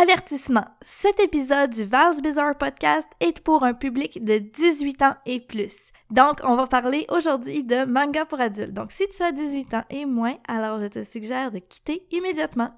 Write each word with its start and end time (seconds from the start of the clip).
Avertissement. 0.00 0.64
Cet 0.80 1.20
épisode 1.20 1.68
du 1.68 1.84
Vals 1.84 2.22
Bizarre 2.22 2.56
Podcast 2.56 3.06
est 3.20 3.38
pour 3.40 3.64
un 3.64 3.74
public 3.74 4.24
de 4.24 4.38
18 4.38 5.02
ans 5.02 5.14
et 5.26 5.40
plus. 5.40 5.90
Donc, 6.10 6.40
on 6.42 6.56
va 6.56 6.66
parler 6.66 7.04
aujourd'hui 7.10 7.64
de 7.64 7.84
manga 7.84 8.24
pour 8.24 8.40
adultes. 8.40 8.72
Donc, 8.72 8.92
si 8.92 9.06
tu 9.14 9.22
as 9.22 9.32
18 9.32 9.74
ans 9.74 9.84
et 9.90 10.06
moins, 10.06 10.36
alors 10.48 10.78
je 10.78 10.86
te 10.86 11.04
suggère 11.04 11.50
de 11.50 11.58
quitter 11.58 12.06
immédiatement. 12.12 12.70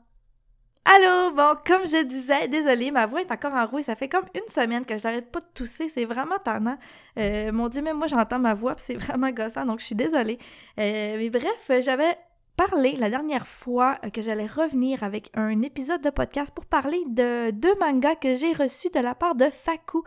Allô, 0.84 1.30
bon, 1.30 1.54
comme 1.64 1.86
je 1.86 2.02
disais, 2.02 2.48
désolée, 2.48 2.90
ma 2.90 3.06
voix 3.06 3.20
est 3.20 3.30
encore 3.30 3.54
en 3.54 3.66
rouille. 3.66 3.84
Ça 3.84 3.94
fait 3.94 4.08
comme 4.08 4.26
une 4.34 4.48
semaine 4.48 4.84
que 4.84 4.98
je 4.98 5.04
n'arrête 5.04 5.30
pas 5.30 5.38
de 5.38 5.46
tousser. 5.54 5.88
C'est 5.88 6.06
vraiment 6.06 6.38
tannant. 6.44 6.76
Euh, 7.20 7.52
mon 7.52 7.68
Dieu, 7.68 7.82
même 7.82 7.98
moi, 7.98 8.08
j'entends 8.08 8.40
ma 8.40 8.54
voix, 8.54 8.74
puis 8.74 8.84
c'est 8.84 8.94
vraiment 8.98 9.30
gossant, 9.30 9.64
donc 9.64 9.78
je 9.78 9.84
suis 9.84 9.94
désolée. 9.94 10.40
Euh, 10.80 11.18
mais 11.18 11.30
bref, 11.30 11.70
j'avais 11.82 12.16
parlé 12.56 12.96
la 12.96 13.10
dernière 13.10 13.46
fois 13.46 13.98
euh, 14.04 14.10
que 14.10 14.22
j'allais 14.22 14.46
revenir 14.46 15.02
avec 15.02 15.30
un 15.34 15.62
épisode 15.62 16.02
de 16.02 16.10
podcast 16.10 16.54
pour 16.54 16.66
parler 16.66 17.02
de 17.08 17.50
deux 17.50 17.74
mangas 17.78 18.16
que 18.16 18.34
j'ai 18.34 18.52
reçus 18.52 18.90
de 18.90 19.00
la 19.00 19.14
part 19.14 19.34
de 19.34 19.50
Faku. 19.50 20.02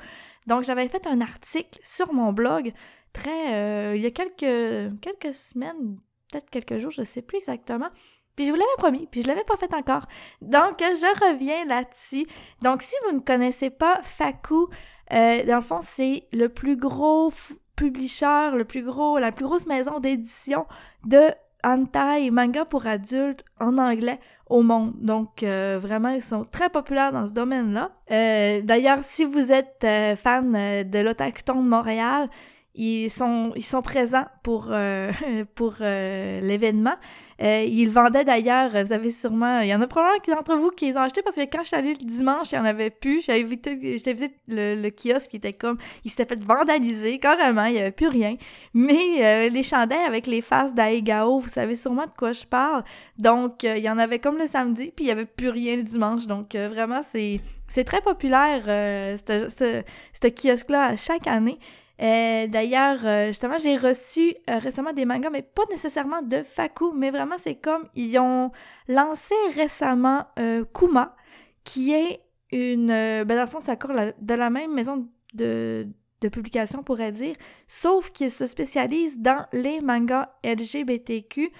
Donc, 0.47 0.63
j'avais 0.63 0.87
fait 0.87 1.07
un 1.07 1.21
article 1.21 1.79
sur 1.83 2.13
mon 2.13 2.33
blog 2.33 2.73
très. 3.13 3.55
Euh, 3.55 3.95
il 3.95 4.01
y 4.01 4.05
a 4.05 4.11
quelques, 4.11 4.99
quelques 5.01 5.33
semaines, 5.33 5.97
peut-être 6.31 6.49
quelques 6.49 6.77
jours, 6.77 6.91
je 6.91 7.03
sais 7.03 7.21
plus 7.21 7.37
exactement. 7.37 7.89
Puis 8.35 8.45
je 8.45 8.51
vous 8.51 8.57
l'avais 8.57 8.67
promis, 8.77 9.07
puis 9.09 9.21
je 9.21 9.27
l'avais 9.27 9.45
pas 9.45 9.55
fait 9.55 9.73
encore. 9.73 10.07
Donc, 10.41 10.79
je 10.79 11.31
reviens 11.31 11.65
là-dessus. 11.65 12.27
Donc, 12.61 12.81
si 12.81 12.93
vous 13.05 13.15
ne 13.15 13.21
connaissez 13.21 13.69
pas 13.69 13.99
Faku, 14.03 14.67
euh, 15.13 15.43
dans 15.45 15.55
le 15.55 15.61
fond, 15.61 15.79
c'est 15.81 16.27
le 16.33 16.49
plus 16.49 16.75
gros 16.75 17.31
publisher, 17.75 18.51
le 18.53 18.65
plus 18.65 18.83
gros, 18.83 19.19
la 19.19 19.31
plus 19.31 19.45
grosse 19.45 19.67
maison 19.67 19.99
d'édition 19.99 20.65
de 21.05 21.31
hentai 21.65 22.29
manga 22.31 22.63
pour 22.63 22.85
adultes 22.87 23.43
en 23.59 23.77
anglais 23.77 24.19
au 24.49 24.61
monde. 24.61 24.93
Donc, 25.01 25.43
euh, 25.43 25.79
vraiment, 25.81 26.09
ils 26.09 26.23
sont 26.23 26.45
très 26.45 26.69
populaires 26.69 27.11
dans 27.11 27.27
ce 27.27 27.33
domaine-là. 27.33 27.89
Euh, 28.11 28.61
d'ailleurs, 28.61 28.99
si 29.01 29.25
vous 29.25 29.51
êtes 29.51 29.83
euh, 29.83 30.15
fan 30.15 30.51
de 30.83 30.99
l'Otakuton 30.99 31.63
de 31.63 31.67
Montréal, 31.67 32.29
ils 32.75 33.09
sont, 33.09 33.53
ils 33.55 33.63
sont 33.63 33.81
présents 33.81 34.25
pour, 34.43 34.67
euh, 34.69 35.11
pour 35.55 35.75
euh, 35.81 36.41
l'événement. 36.41 36.95
Euh, 37.41 37.65
ils 37.67 37.89
vendaient 37.89 38.23
d'ailleurs, 38.23 38.71
vous 38.71 38.93
avez 38.93 39.11
sûrement, 39.11 39.59
il 39.59 39.67
y 39.67 39.75
en 39.75 39.81
a 39.81 39.87
probablement 39.87 40.37
d'entre 40.37 40.55
vous 40.55 40.71
qui 40.71 40.87
les 40.87 40.97
ont 40.97 41.01
achetés 41.01 41.21
parce 41.21 41.35
que 41.35 41.41
quand 41.41 41.63
je 41.63 41.67
suis 41.67 41.75
allée 41.75 41.93
le 41.93 42.05
dimanche, 42.05 42.51
il 42.51 42.55
n'y 42.55 42.61
en 42.61 42.65
avait 42.65 42.89
plus. 42.89 43.25
J'avais 43.25 43.43
visité, 43.43 43.75
visité 43.75 44.33
le, 44.47 44.75
le, 44.75 44.89
kiosque 44.89 45.31
qui 45.31 45.37
était 45.37 45.53
comme, 45.53 45.77
il 46.05 46.11
s'était 46.11 46.25
fait 46.25 46.41
vandaliser 46.41 47.19
carrément, 47.19 47.65
il 47.65 47.73
n'y 47.73 47.79
avait 47.79 47.91
plus 47.91 48.07
rien. 48.07 48.35
Mais 48.73 49.49
les 49.49 49.63
chandelles 49.63 50.05
avec 50.07 50.27
les 50.27 50.41
faces 50.41 50.73
d'Aegao, 50.73 51.39
vous 51.39 51.49
savez 51.49 51.75
sûrement 51.75 52.05
de 52.05 52.13
quoi 52.17 52.31
je 52.31 52.45
parle. 52.45 52.83
Donc, 53.17 53.63
il 53.63 53.83
y 53.83 53.89
en 53.89 53.97
avait 53.97 54.19
comme 54.19 54.37
le 54.37 54.47
samedi, 54.47 54.91
puis 54.95 55.05
il 55.05 55.07
n'y 55.07 55.11
avait 55.11 55.25
plus 55.25 55.49
rien 55.49 55.75
le 55.75 55.83
dimanche. 55.83 56.27
Donc, 56.27 56.55
vraiment, 56.55 57.01
c'est, 57.03 57.41
c'est 57.67 57.83
très 57.83 58.01
populaire, 58.01 58.63
ce 58.65 60.27
kiosque-là, 60.27 60.95
chaque 60.95 61.27
année. 61.27 61.59
Euh, 62.01 62.47
D'ailleurs, 62.47 62.99
euh, 63.05 63.27
justement, 63.27 63.57
j'ai 63.57 63.77
reçu 63.77 64.35
euh, 64.49 64.59
récemment 64.59 64.93
des 64.93 65.05
mangas, 65.05 65.29
mais 65.29 65.41
pas 65.41 65.63
nécessairement 65.71 66.21
de 66.21 66.43
Faku, 66.43 66.91
mais 66.93 67.09
vraiment, 67.09 67.37
c'est 67.37 67.55
comme 67.55 67.87
ils 67.95 68.17
ont 68.19 68.51
lancé 68.87 69.35
récemment 69.55 70.25
Kuma, 70.73 71.15
qui 71.63 71.93
est 71.93 72.21
une. 72.51 72.87
ben, 72.87 73.25
dans 73.25 73.41
le 73.41 73.47
fond, 73.47 73.59
c'est 73.59 73.71
encore 73.71 73.95
de 74.19 74.33
la 74.33 74.49
même 74.49 74.73
maison 74.73 75.07
de, 75.33 75.87
de 76.21 76.29
publication, 76.29 76.79
on 76.79 76.83
pourrait 76.83 77.11
dire, 77.11 77.35
sauf 77.67 78.11
qu'ils 78.11 78.31
se 78.31 78.45
spécialisent 78.45 79.19
dans 79.19 79.45
les 79.53 79.81
mangas 79.81 80.29
LGBTQ. 80.43 81.51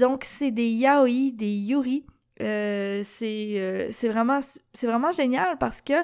donc, 0.00 0.24
c'est 0.24 0.52
des 0.52 0.68
yaoi, 0.68 1.32
des 1.32 1.52
yuri. 1.52 2.06
c'est 2.38 4.08
vraiment, 4.08 4.40
vraiment 4.82 5.10
génial 5.10 5.58
parce 5.58 5.82
que 5.82 5.94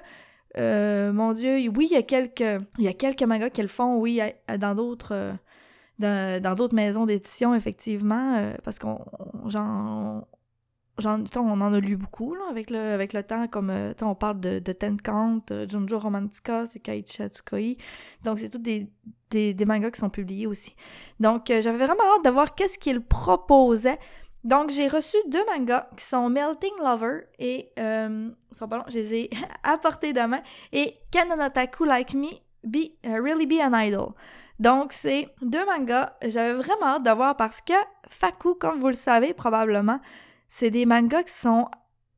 euh, 0.59 1.13
mon 1.13 1.33
Dieu, 1.33 1.57
oui, 1.75 1.89
il 1.91 1.95
y 1.95 1.97
a 1.97 2.03
quelques, 2.03 2.41
il 2.79 2.85
y 2.85 2.89
a 2.89 2.93
quelques 2.93 3.23
mangas 3.23 3.51
qui 3.51 3.63
le 3.63 3.69
font, 3.69 3.99
oui, 3.99 4.21
dans 4.59 4.75
d'autres, 4.75 5.39
euh, 6.03 6.41
dans, 6.41 6.55
d'autres 6.55 6.75
maisons 6.75 7.07
d'édition, 7.07 7.55
effectivement, 7.55 8.37
euh, 8.37 8.55
parce 8.63 8.79
qu'on, 8.79 8.99
j'en, 9.47 10.27
on 11.05 11.61
en 11.61 11.73
a 11.73 11.81
lu 11.81 11.97
beaucoup, 11.97 12.35
là, 12.35 12.45
avec 12.51 12.71
le, 12.71 12.79
avec 12.79 13.15
le 13.15 13.23
temps, 13.23 13.49
comme, 13.49 13.73
on 14.03 14.15
parle 14.15 14.41
de, 14.41 14.59
de 14.59 14.73
Ten 14.73 15.01
Count, 15.01 15.45
Junjo 15.69 15.99
Romantica, 15.99 16.67
c'est 16.67 16.81
Kaichi 16.81 17.23
Tsukoi, 17.29 17.77
donc 18.23 18.39
c'est 18.39 18.51
tous 18.51 18.59
des, 18.59 18.91
des, 19.31 19.55
des, 19.55 19.65
mangas 19.65 19.93
qui 19.93 20.01
sont 20.01 20.11
publiés 20.11 20.47
aussi. 20.47 20.77
Donc, 21.19 21.47
j'avais 21.47 21.79
vraiment 21.79 22.05
hâte 22.17 22.25
de 22.27 22.31
voir 22.31 22.55
qu'est-ce 22.55 22.79
qu'ils 22.79 23.01
proposaient 23.01 23.99
donc, 24.45 24.71
j'ai 24.71 24.89
reçu 24.89 25.17
deux 25.29 25.45
mangas 25.47 25.89
qui 25.97 26.05
sont 26.05 26.29
Melting 26.29 26.73
Lover 26.83 27.21
et, 27.39 27.71
euh, 27.79 28.31
je 28.89 28.99
les 28.99 29.15
ai 29.15 29.31
apportés 29.63 30.13
demain, 30.13 30.43
et 30.73 30.97
Can 31.13 31.31
Otaku 31.39 31.85
Like 31.85 32.15
Me 32.15 32.31
be, 32.65 32.93
uh, 33.05 33.21
Really 33.21 33.47
Be 33.47 33.61
an 33.61 33.73
Idol. 33.73 34.15
Donc, 34.59 34.93
c'est 34.93 35.29
deux 35.43 35.65
mangas, 35.65 36.13
j'avais 36.25 36.55
vraiment 36.55 36.87
hâte 36.97 37.05
de 37.05 37.11
voir 37.11 37.37
parce 37.37 37.61
que 37.61 37.75
Faku, 38.09 38.55
comme 38.55 38.79
vous 38.79 38.89
le 38.89 38.95
savez 38.95 39.33
probablement, 39.33 40.01
c'est 40.49 40.71
des 40.71 40.87
mangas 40.87 41.23
qui 41.25 41.33
sont 41.33 41.69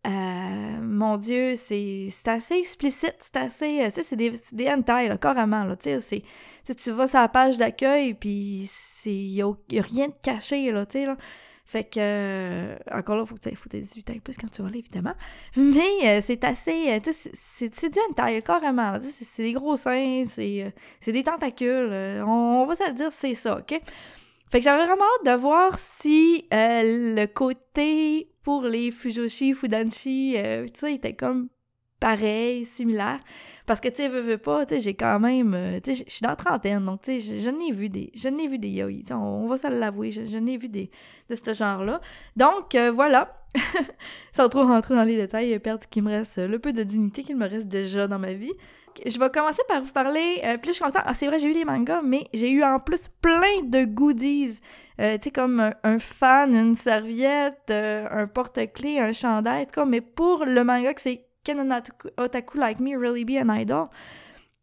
euh, 0.06 0.80
mon 0.82 1.16
Dieu, 1.16 1.54
c'est 1.56 2.10
assez 2.26 2.56
explicite, 2.56 3.16
c'est 3.20 3.36
assez... 3.38 3.84
Euh, 3.84 3.88
c'est 3.90 4.16
des, 4.16 4.32
des 4.52 4.68
hentai, 4.68 5.08
là, 5.08 5.16
carrément, 5.16 5.64
là, 5.64 5.76
tu 5.76 5.98
sais, 6.00 6.22
tu 6.76 6.90
vas 6.90 7.06
sur 7.06 7.20
la 7.20 7.28
page 7.28 7.56
d'accueil, 7.56 8.12
puis 8.12 8.68
il 9.06 9.32
n'y 9.32 9.42
a, 9.42 9.82
rien 9.82 10.08
de 10.08 10.18
caché, 10.22 10.70
là, 10.72 10.84
tu. 10.84 11.06
Fait 11.66 11.84
que, 11.84 11.98
euh, 11.98 12.76
encore 12.92 13.16
là, 13.16 13.24
faut 13.24 13.34
que 13.36 13.40
tu 13.40 13.48
aies 13.48 13.80
18 13.80 14.10
ans 14.10 14.12
et 14.14 14.20
plus 14.20 14.36
quand 14.36 14.50
tu 14.50 14.62
vas 14.62 14.68
là, 14.68 14.76
évidemment. 14.76 15.14
Mais 15.56 15.80
euh, 16.04 16.20
c'est 16.20 16.44
assez, 16.44 16.90
euh, 16.90 17.12
c'est 17.34 17.88
du 17.88 17.98
hentai, 18.10 18.42
carrément. 18.42 18.94
C'est 19.00 19.42
des 19.42 19.52
gros 19.54 19.76
seins, 19.76 20.24
c'est 20.26 20.72
des 21.06 21.22
tentacules. 21.24 22.22
On, 22.26 22.66
va 22.66 22.74
se 22.74 22.86
le 22.86 22.94
dire, 22.94 23.10
c'est 23.12 23.34
ça, 23.34 23.58
OK? 23.58 23.80
Fait 24.50 24.58
que 24.58 24.64
j'avais 24.64 24.84
vraiment 24.84 25.04
hâte 25.04 25.34
de 25.34 25.40
voir 25.40 25.78
si 25.78 26.46
le 26.52 27.24
côté 27.26 28.28
pour 28.42 28.64
les 28.64 28.90
Fujoshi, 28.90 29.54
Fudanshi, 29.54 30.36
tu 30.38 30.80
sais, 30.80 30.94
était 30.94 31.14
comme 31.14 31.48
pareil, 31.98 32.66
similaire. 32.66 33.20
Parce 33.66 33.80
que, 33.80 33.88
tu 33.88 33.96
sais, 33.96 34.08
veux, 34.08 34.20
veux 34.20 34.38
pas, 34.38 34.66
tu 34.66 34.74
sais, 34.74 34.80
j'ai 34.80 34.94
quand 34.94 35.18
même... 35.18 35.54
Euh, 35.54 35.80
tu 35.80 35.94
sais, 35.94 36.04
je 36.06 36.12
suis 36.12 36.22
dans 36.22 36.30
la 36.30 36.36
trentaine, 36.36 36.84
donc, 36.84 37.00
tu 37.00 37.18
sais, 37.18 37.40
je 37.40 37.48
n'ai 37.48 37.70
vu 37.70 37.88
des... 37.88 38.10
Je 38.14 38.28
n'ai 38.28 38.46
vu 38.46 38.58
des 38.58 38.68
yaoi, 38.68 39.02
on, 39.12 39.14
on, 39.14 39.46
va 39.46 39.56
se 39.56 39.66
l'avouer, 39.68 40.10
je, 40.10 40.38
n'ai 40.38 40.58
vu 40.58 40.68
des... 40.68 40.90
de 41.30 41.34
ce 41.34 41.54
genre-là. 41.54 42.00
Donc, 42.36 42.74
euh, 42.74 42.90
voilà. 42.90 43.30
Sans 44.36 44.50
trop 44.50 44.64
rentrer 44.64 44.94
dans 44.94 45.04
les 45.04 45.16
détails 45.16 45.52
et 45.52 45.58
perdre 45.58 45.86
qu'il 45.88 46.02
me 46.02 46.10
reste... 46.10 46.38
le 46.38 46.58
peu 46.58 46.72
de 46.74 46.82
dignité 46.82 47.22
qu'il 47.22 47.36
me 47.36 47.48
reste 47.48 47.66
déjà 47.66 48.06
dans 48.06 48.18
ma 48.18 48.34
vie. 48.34 48.52
Je 49.06 49.18
vais 49.18 49.30
commencer 49.30 49.62
par 49.66 49.82
vous 49.82 49.92
parler... 49.92 50.42
Euh, 50.44 50.58
plus 50.58 50.72
je 50.72 50.74
suis 50.74 50.84
contente... 50.84 51.02
Ah, 51.06 51.14
c'est 51.14 51.26
vrai, 51.26 51.38
j'ai 51.38 51.48
eu 51.48 51.54
les 51.54 51.64
mangas, 51.64 52.02
mais 52.02 52.26
j'ai 52.34 52.50
eu 52.50 52.62
en 52.62 52.78
plus 52.78 53.08
plein 53.22 53.62
de 53.64 53.84
goodies. 53.84 54.60
Euh, 55.00 55.16
tu 55.16 55.24
sais, 55.24 55.30
comme 55.30 55.72
un, 55.82 55.98
fan, 55.98 56.54
une 56.54 56.76
serviette, 56.76 57.70
un 57.70 58.26
porte-clés, 58.26 58.98
un 58.98 59.12
chandail, 59.12 59.66
tout 59.66 59.86
mais 59.86 60.02
pour 60.02 60.44
le 60.44 60.62
manga 60.64 60.92
que 60.92 61.00
c'est 61.00 61.24
Can 61.44 61.58
an 61.58 61.80
otaku 62.16 62.58
like 62.58 62.80
me 62.80 62.96
really 62.96 63.24
be 63.24 63.38
an 63.38 63.50
idol? 63.50 63.88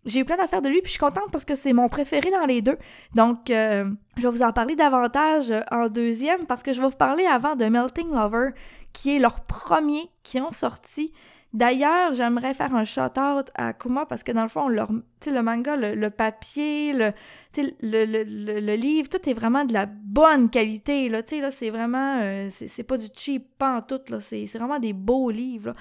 J'ai 0.05 0.21
eu 0.21 0.25
plein 0.25 0.37
d'affaires 0.37 0.63
de 0.63 0.69
lui, 0.69 0.81
puis 0.81 0.87
je 0.87 0.93
suis 0.93 0.99
contente 0.99 1.31
parce 1.31 1.45
que 1.45 1.53
c'est 1.53 1.73
mon 1.73 1.87
préféré 1.87 2.31
dans 2.31 2.45
les 2.45 2.63
deux. 2.63 2.77
Donc, 3.13 3.51
euh, 3.51 3.85
je 4.17 4.23
vais 4.23 4.29
vous 4.29 4.41
en 4.41 4.51
parler 4.51 4.75
davantage 4.75 5.53
en 5.69 5.89
deuxième 5.89 6.47
parce 6.47 6.63
que 6.63 6.73
je 6.73 6.81
vais 6.81 6.89
vous 6.89 6.97
parler 6.97 7.25
avant 7.25 7.55
de 7.55 7.65
Melting 7.65 8.09
Lover, 8.11 8.49
qui 8.93 9.15
est 9.15 9.19
leur 9.19 9.41
premier 9.41 10.09
qui 10.23 10.41
ont 10.41 10.51
sorti. 10.51 11.13
D'ailleurs, 11.53 12.13
j'aimerais 12.13 12.53
faire 12.53 12.73
un 12.73 12.85
shout-out 12.85 13.51
à 13.55 13.73
Kuma 13.73 14.05
parce 14.05 14.23
que 14.23 14.31
dans 14.31 14.43
le 14.43 14.47
fond, 14.47 14.69
leur, 14.69 14.89
le 14.91 15.41
manga, 15.41 15.75
le, 15.75 16.09
papier, 16.09 16.93
le, 16.93 17.11
le, 17.57 18.05
le, 18.05 18.59
le, 18.59 18.75
livre, 18.75 19.09
tout 19.09 19.29
est 19.29 19.33
vraiment 19.33 19.65
de 19.65 19.73
la 19.73 19.85
bonne 19.85 20.49
qualité. 20.49 21.09
Là, 21.09 21.21
là, 21.29 21.51
c'est 21.51 21.69
vraiment. 21.69 22.19
Euh, 22.21 22.47
c'est 22.49 22.83
pas 22.83 22.97
du 22.97 23.07
cheap, 23.13 23.57
pas 23.57 23.77
en 23.77 23.81
tout. 23.81 23.99
C'est 24.21 24.45
vraiment 24.55 24.79
des 24.79 24.93
beaux 24.93 25.29
livres. 25.29 25.75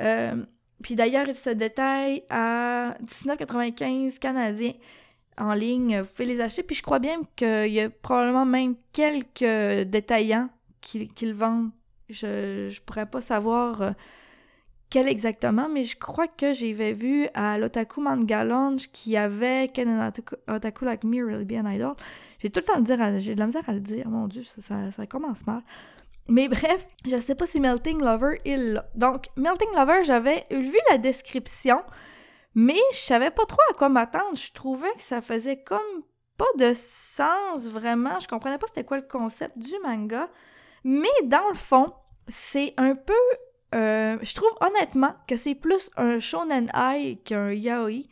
Euh, 0.00 0.44
puis 0.82 0.94
d'ailleurs, 0.94 1.28
il 1.28 1.34
se 1.34 1.50
détaille 1.50 2.22
à 2.30 2.96
19,95 3.04 4.18
canadiens 4.18 4.74
en 5.38 5.54
ligne. 5.54 6.00
Vous 6.00 6.08
pouvez 6.08 6.26
les 6.26 6.40
acheter. 6.40 6.62
Puis 6.62 6.76
je 6.76 6.82
crois 6.82 6.98
bien 6.98 7.22
qu'il 7.34 7.72
y 7.72 7.80
a 7.80 7.90
probablement 7.90 8.44
même 8.44 8.74
quelques 8.92 9.88
détaillants 9.88 10.48
qui, 10.80 11.10
le 11.22 11.32
vendent. 11.32 11.70
Je 12.08 12.68
ne 12.68 12.80
pourrais 12.84 13.06
pas 13.06 13.20
savoir 13.20 13.82
euh, 13.82 13.90
quel 14.90 15.08
exactement, 15.08 15.68
mais 15.68 15.82
je 15.82 15.96
crois 15.96 16.28
que 16.28 16.54
j'avais 16.54 16.92
vu 16.92 17.26
à 17.34 17.58
l'Otaku 17.58 18.00
Manga 18.00 18.44
Lounge 18.44 18.88
qui 18.92 19.16
avait 19.16 19.68
Can 19.74 20.12
Otaku 20.46 20.84
Like 20.84 21.02
Me 21.02 21.24
Really 21.24 21.44
Be 21.44 21.54
an 21.54 21.68
Idol. 21.68 21.94
J'ai 22.38 22.50
tout 22.50 22.60
le 22.60 22.66
temps 22.66 22.78
de 22.78 22.84
dire, 22.84 23.18
j'ai 23.18 23.34
de 23.34 23.40
la 23.40 23.46
misère 23.46 23.68
à 23.68 23.72
le 23.72 23.80
dire, 23.80 24.08
mon 24.08 24.28
dieu, 24.28 24.42
ça, 24.44 24.90
ça 24.92 25.06
commence 25.06 25.46
mal. 25.46 25.62
Mais 26.28 26.48
bref, 26.48 26.88
je 27.06 27.18
sais 27.18 27.34
pas 27.34 27.46
si 27.46 27.60
Melting 27.60 28.02
Lover 28.02 28.40
est 28.44 28.56
là. 28.56 28.88
Donc, 28.94 29.26
Melting 29.36 29.74
Lover, 29.76 30.02
j'avais 30.02 30.46
vu 30.50 30.78
la 30.90 30.98
description, 30.98 31.82
mais 32.54 32.78
je 32.92 32.96
savais 32.96 33.30
pas 33.30 33.46
trop 33.46 33.60
à 33.70 33.74
quoi 33.74 33.88
m'attendre. 33.88 34.36
Je 34.36 34.52
trouvais 34.52 34.92
que 34.94 35.02
ça 35.02 35.20
faisait 35.20 35.62
comme 35.62 36.02
pas 36.36 36.44
de 36.58 36.72
sens 36.74 37.68
vraiment. 37.68 38.18
Je 38.20 38.28
comprenais 38.28 38.58
pas 38.58 38.66
c'était 38.66 38.84
quoi 38.84 38.96
le 38.96 39.06
concept 39.06 39.56
du 39.58 39.74
manga. 39.84 40.28
Mais 40.84 41.08
dans 41.24 41.48
le 41.48 41.54
fond, 41.54 41.92
c'est 42.28 42.74
un 42.76 42.94
peu 42.94 43.14
euh, 43.74 44.16
je 44.22 44.34
trouve 44.34 44.52
honnêtement 44.60 45.14
que 45.26 45.36
c'est 45.36 45.54
plus 45.54 45.90
un 45.96 46.20
shonen 46.20 46.70
ai 46.74 47.16
qu'un 47.24 47.52
yaoi, 47.52 48.04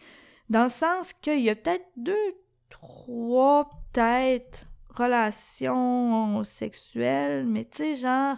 dans 0.51 0.65
le 0.65 0.69
sens 0.69 1.13
qu'il 1.13 1.41
y 1.41 1.51
a 1.51 1.55
peut-être 1.55 1.87
deux, 1.97 2.35
trois, 2.71 3.71
peut-être 3.93 4.67
relations 4.97 6.43
sexuelles, 6.45 7.47
mais 7.47 7.65
tu 7.65 7.79
sais, 7.79 7.95
genre, 7.95 8.37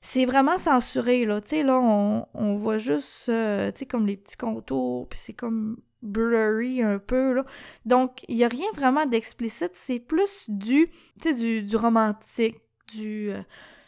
c'est 0.00 0.26
vraiment 0.26 0.58
censuré, 0.58 1.24
là. 1.24 1.40
Tu 1.40 1.48
sais, 1.48 1.62
là, 1.62 1.80
on, 1.80 2.54
voit 2.56 2.76
juste, 2.76 3.30
euh, 3.30 3.72
tu 3.72 3.80
sais, 3.80 3.86
comme 3.86 4.06
les 4.06 4.18
petits 4.18 4.36
contours, 4.36 5.08
puis 5.08 5.18
c'est 5.18 5.32
comme 5.32 5.78
blurry 6.02 6.82
un 6.82 6.98
peu, 6.98 7.32
là. 7.32 7.44
Donc, 7.86 8.22
il 8.28 8.36
n'y 8.36 8.44
a 8.44 8.48
rien 8.48 8.66
vraiment 8.74 9.06
d'explicite, 9.06 9.70
c'est 9.72 10.00
plus 10.00 10.44
du, 10.48 10.90
tu 11.22 11.30
sais, 11.30 11.34
du, 11.34 11.62
du 11.62 11.76
romantique, 11.76 12.60
du, 12.88 13.30
euh, 13.30 13.40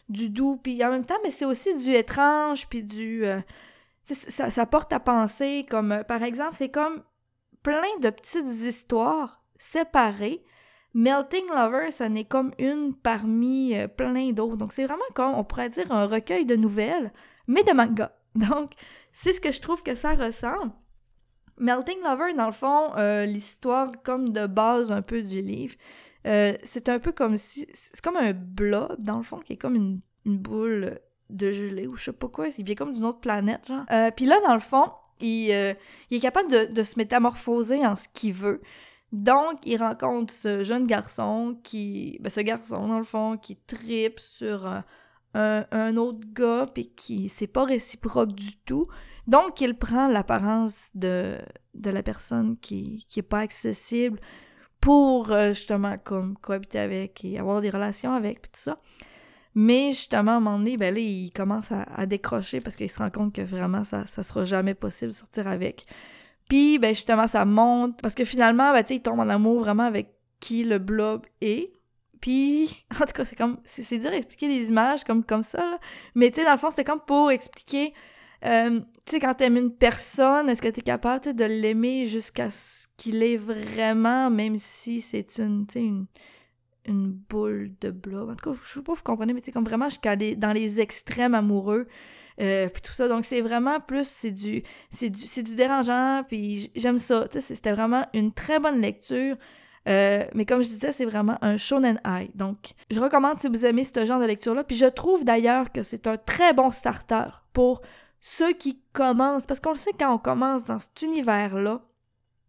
du 0.09 0.31
doux, 0.31 0.57
puis 0.57 0.83
en 0.83 0.91
même 0.91 1.05
temps, 1.05 1.19
mais 1.23 1.31
c'est 1.31 1.45
aussi 1.45 1.77
du 1.77 1.93
étrange, 1.93 2.67
puis 2.69 2.83
du... 2.83 3.27
Euh, 3.27 3.41
ça, 4.05 4.51
ça, 4.51 4.67
porte 4.67 4.95
à 4.95 5.01
penser, 5.01 5.67
comme, 5.69 6.03
par 6.09 6.23
exemple, 6.23 6.55
c'est 6.55 6.71
comme 6.71 7.03
plein 7.63 7.99
de 8.01 8.09
petites 8.09 8.65
histoires 8.65 9.43
séparées, 9.59 10.43
Melting 10.97 11.45
Lover, 11.55 11.91
ça 11.91 12.09
n'est 12.09 12.25
comme 12.25 12.53
une 12.59 12.95
parmi 12.95 13.77
euh, 13.77 13.87
plein 13.87 14.33
d'autres. 14.33 14.57
Donc, 14.57 14.73
c'est 14.73 14.87
vraiment 14.87 15.05
comme, 15.15 15.35
on 15.35 15.45
pourrait 15.45 15.69
dire, 15.69 15.93
un 15.93 16.07
recueil 16.07 16.47
de 16.47 16.57
nouvelles, 16.57 17.13
mais 17.47 17.63
de 17.65 17.73
manga. 17.73 18.17
Donc, 18.35 18.73
c'est 19.13 19.35
ce 19.35 19.41
que 19.43 19.53
je 19.53 19.61
trouve 19.61 19.83
que 19.83 19.95
ça 19.95 20.15
ressemble. 20.15 20.73
Melting 21.59 21.99
Lover, 22.03 22.33
dans 22.33 22.47
le 22.47 22.53
fond, 22.53 22.97
euh, 22.97 23.27
l'histoire 23.27 23.93
comme 24.05 24.31
de 24.31 24.47
base 24.47 24.91
un 24.91 25.03
peu 25.03 25.21
du 25.21 25.43
livre, 25.43 25.75
euh, 26.27 26.55
c'est 26.65 26.89
un 26.89 26.99
peu 26.99 27.13
comme 27.13 27.37
si... 27.37 27.67
C'est 27.75 28.01
comme 28.01 28.17
un 28.17 28.33
blob, 28.33 28.97
dans 28.99 29.19
le 29.19 29.23
fond, 29.23 29.41
qui 29.41 29.53
est 29.53 29.59
comme 29.59 29.75
une, 29.75 30.01
boule 30.25 30.99
de 31.29 31.53
gelée 31.53 31.87
ou 31.87 31.95
je 31.95 32.05
sais 32.05 32.13
pas 32.15 32.29
quoi. 32.29 32.49
Il 32.57 32.65
vient 32.65 32.75
comme 32.75 32.95
d'une 32.95 33.05
autre 33.05 33.21
planète, 33.21 33.69
genre. 33.69 33.85
Puis 34.17 34.25
là, 34.25 34.41
dans 34.47 34.55
le 34.55 34.61
fond, 34.61 34.91
il, 35.21 35.51
est 35.51 36.21
capable 36.23 36.73
de, 36.73 36.83
se 36.83 36.99
métamorphoser 36.99 37.87
en 37.87 37.97
ce 37.97 38.09
qu'il 38.13 38.33
veut. 38.33 38.63
Donc, 39.13 39.59
il 39.65 39.79
rencontre 39.79 40.33
ce 40.33 40.65
jeune 40.65 40.87
garçon 40.87 41.59
qui, 41.63 42.19
ben, 42.21 42.31
ce 42.31 42.41
garçon 42.41 42.89
dans 42.89 42.99
le 42.99 43.05
fond, 43.05 43.37
qui 43.37 43.57
tripe 43.57 44.19
sur 44.19 44.67
euh, 45.37 45.65
un, 45.71 45.97
autre 45.97 46.27
gars 46.33 46.67
puis 46.73 46.89
qui 46.89 47.29
c'est 47.29 47.47
pas 47.47 47.65
réciproque 47.65 48.33
du 48.33 48.57
tout. 48.59 48.89
Donc, 49.27 49.61
il 49.61 49.77
prend 49.77 50.09
l'apparence 50.09 50.91
de, 50.95 51.39
de 51.75 51.91
la 51.91 52.03
personne 52.03 52.57
qui, 52.59 53.07
qui 53.09 53.21
est 53.21 53.23
pas 53.23 53.41
accessible 53.41 54.21
pour 54.81 55.33
euh, 55.33 55.49
justement 55.49 55.97
cohabiter 55.99 56.79
avec 56.79 57.25
et 57.25 57.39
avoir 57.39 57.61
des 57.61 57.71
relations 57.71 58.13
avec 58.13 58.43
puis 58.43 58.51
tout 58.53 58.61
ça. 58.61 58.81
Mais 59.55 59.93
justement, 59.93 60.33
à 60.33 60.35
un 60.35 60.41
moment 60.41 60.59
donné, 60.59 60.77
ben 60.77 60.95
il 60.97 61.31
commence 61.31 61.73
à, 61.73 62.05
décrocher 62.05 62.61
parce 62.61 62.77
qu'il 62.77 62.91
se 62.91 62.99
rend 62.99 63.11
compte 63.11 63.35
que 63.35 63.41
vraiment, 63.41 63.85
ça, 63.85 64.05
ça 64.05 64.23
sera 64.23 64.45
jamais 64.45 64.75
possible 64.75 65.13
de 65.13 65.17
sortir 65.17 65.49
avec. 65.49 65.87
Puis, 66.49 66.79
ben 66.79 66.95
justement, 66.95 67.27
ça 67.27 67.45
monte. 67.45 68.01
Parce 68.01 68.15
que 68.15 68.25
finalement, 68.25 68.73
ben, 68.73 68.83
tu 68.83 68.89
sais, 68.89 68.97
il 68.97 69.03
tombe 69.03 69.21
en 69.21 69.29
amour 69.29 69.61
vraiment 69.61 69.85
avec 69.85 70.15
qui 70.41 70.65
le 70.65 70.79
blob 70.79 71.27
est. 71.41 71.73
Puis, 72.21 72.85
en 72.95 73.07
tout 73.07 73.13
cas, 73.13 73.25
c'est 73.25 73.37
comme. 73.37 73.59
C'est 73.65 73.99
dur 73.99 74.11
à 74.11 74.17
expliquer 74.17 74.49
des 74.49 74.69
images 74.69 75.05
comme, 75.05 75.25
comme 75.25 75.43
ça, 75.43 75.59
là. 75.59 75.79
Mais 76.15 76.31
tu 76.31 76.41
sais, 76.41 76.45
dans 76.45 76.53
le 76.53 76.59
fond, 76.59 76.71
c'était 76.71 76.85
comme 76.85 77.01
pour 77.01 77.31
expliquer. 77.31 77.93
Euh, 78.45 78.81
tu 79.07 79.13
sais, 79.13 79.21
quand 79.21 79.35
t'aimes 79.35 79.57
une 79.57 79.75
personne, 79.75 80.49
est-ce 80.49 80.63
que 80.63 80.69
t'es 80.69 80.83
capable 80.83 81.35
de 81.35 81.45
l'aimer 81.45 82.05
jusqu'à 82.05 82.51
ce 82.51 82.87
qu'il 82.97 83.23
est 83.23 83.37
vraiment, 83.37 84.31
même 84.31 84.57
si 84.57 85.01
c'est 85.01 85.39
une, 85.39 85.67
une, 85.75 86.07
une 86.85 87.13
boule 87.13 87.73
de 87.81 87.91
blob? 87.91 88.31
En 88.31 88.37
tout 88.37 88.53
cas, 88.53 88.61
je 88.63 88.75
sais 88.75 88.83
pas 88.83 88.93
si 88.93 88.99
vous 88.99 89.05
comprenez, 89.05 89.33
mais 89.33 89.41
c'est 89.43 89.53
comme 89.53 89.65
vraiment 89.65 89.89
jusqu'à 89.89 90.17
dans 90.17 90.53
les 90.53 90.81
extrêmes 90.81 91.35
amoureux. 91.35 91.89
Euh, 92.41 92.69
puis 92.69 92.83
tout 92.83 92.93
ça. 92.93 93.09
Donc, 93.09 93.25
c'est 93.25 93.41
vraiment 93.41 93.81
plus, 93.81 94.07
c'est 94.07 94.31
du, 94.31 94.63
c'est 94.91 95.11
du, 95.11 95.27
c'est 95.27 95.43
du 95.43 95.55
dérangeant, 95.55 96.23
puis 96.29 96.71
j'aime 96.77 96.99
ça. 96.99 97.27
C'était 97.31 97.73
vraiment 97.73 98.07
une 98.15 98.33
très 98.33 98.59
bonne 98.59 98.81
lecture. 98.81 99.37
Euh, 99.89 100.25
mais 100.35 100.45
comme 100.45 100.63
je 100.63 100.69
disais, 100.69 100.93
c'est 100.93 101.05
vraiment 101.05 101.39
un 101.43 101.57
shonen 101.57 102.01
high. 102.05 102.31
Donc, 102.35 102.73
je 102.91 102.99
recommande 102.99 103.39
si 103.39 103.49
vous 103.49 103.65
aimez 103.65 103.85
ce 103.85 104.05
genre 104.05 104.21
de 104.21 104.27
lecture-là. 104.27 104.65
Puis 104.65 104.77
je 104.77 104.87
trouve 104.87 105.25
d'ailleurs 105.25 105.71
que 105.71 105.83
c'est 105.83 106.07
un 106.07 106.17
très 106.17 106.53
bon 106.53 106.71
starter 106.71 107.27
pour 107.53 107.83
ceux 108.21 108.53
qui 108.53 108.81
commencent. 108.93 109.47
Parce 109.47 109.61
qu'on 109.61 109.71
le 109.71 109.77
sait, 109.77 109.93
quand 109.99 110.13
on 110.13 110.19
commence 110.19 110.65
dans 110.65 110.81
cet 110.81 111.01
univers-là, 111.03 111.81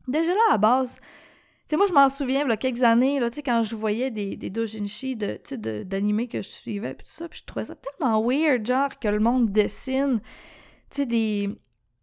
déjà 0.07 0.31
là, 0.33 0.39
à 0.51 0.57
base, 0.57 0.99
sais, 1.69 1.77
moi, 1.77 1.85
je 1.87 1.93
m'en 1.93 2.09
souviens, 2.09 2.47
il 2.47 2.57
quelques 2.57 2.83
années, 2.83 3.19
là, 3.19 3.29
tu 3.29 3.35
sais, 3.35 3.43
quand 3.43 3.61
je 3.61 3.75
voyais 3.75 4.11
des, 4.11 4.35
des 4.35 4.49
dojinshi 4.49 5.15
de, 5.15 5.83
d'animés 5.83 6.27
que 6.27 6.41
je 6.41 6.47
suivais, 6.47 6.93
puis 6.93 7.07
ça, 7.09 7.27
puis 7.27 7.39
je 7.39 7.45
trouvais 7.45 7.65
ça 7.65 7.75
tellement 7.75 8.21
weird, 8.21 8.65
genre, 8.65 8.97
que 8.99 9.07
le 9.07 9.19
monde 9.19 9.49
dessine, 9.49 10.21
tu 10.89 10.97
sais, 10.97 11.05
des, 11.05 11.49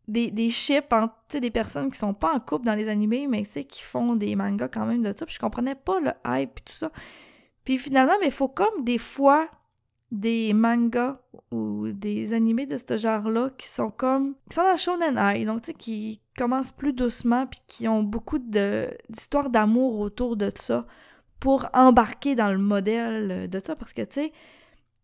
des, 0.08 0.30
des 0.30 0.50
entre, 0.92 1.38
des 1.38 1.50
personnes 1.50 1.90
qui 1.90 1.98
sont 1.98 2.14
pas 2.14 2.34
en 2.34 2.40
couple 2.40 2.66
dans 2.66 2.74
les 2.74 2.88
animés, 2.88 3.26
mais, 3.26 3.42
tu 3.42 3.50
sais, 3.50 3.64
qui 3.64 3.82
font 3.82 4.16
des 4.16 4.36
mangas 4.36 4.68
quand 4.68 4.86
même 4.86 5.02
de 5.02 5.12
ça, 5.16 5.24
puis 5.24 5.34
je 5.34 5.40
comprenais 5.40 5.74
pas 5.74 5.98
le 6.00 6.12
hype, 6.26 6.54
puis 6.54 6.64
tout 6.64 6.78
ça. 6.78 6.90
Puis 7.64 7.78
finalement, 7.78 8.14
mais 8.20 8.26
il 8.26 8.32
faut 8.32 8.48
comme 8.48 8.84
des 8.84 8.98
fois 8.98 9.48
des 10.14 10.54
mangas 10.54 11.18
ou 11.50 11.88
des 11.92 12.32
animés 12.32 12.66
de 12.66 12.78
ce 12.78 12.96
genre-là 12.96 13.50
qui 13.58 13.66
sont 13.66 13.90
comme... 13.90 14.34
qui 14.48 14.54
sont 14.54 14.62
dans 14.62 14.70
le 14.70 14.76
shonen 14.76 15.18
ai, 15.18 15.44
donc 15.44 15.62
tu 15.62 15.66
sais, 15.66 15.72
qui 15.72 16.20
commencent 16.38 16.70
plus 16.70 16.92
doucement 16.92 17.46
puis 17.46 17.60
qui 17.66 17.88
ont 17.88 18.02
beaucoup 18.02 18.38
d'histoires 18.38 19.50
d'amour 19.50 19.98
autour 19.98 20.36
de 20.36 20.50
ça 20.54 20.86
pour 21.40 21.66
embarquer 21.74 22.34
dans 22.36 22.50
le 22.50 22.58
modèle 22.58 23.50
de 23.50 23.60
ça, 23.60 23.74
parce 23.74 23.92
que 23.92 24.02
tu 24.02 24.14
sais, 24.14 24.32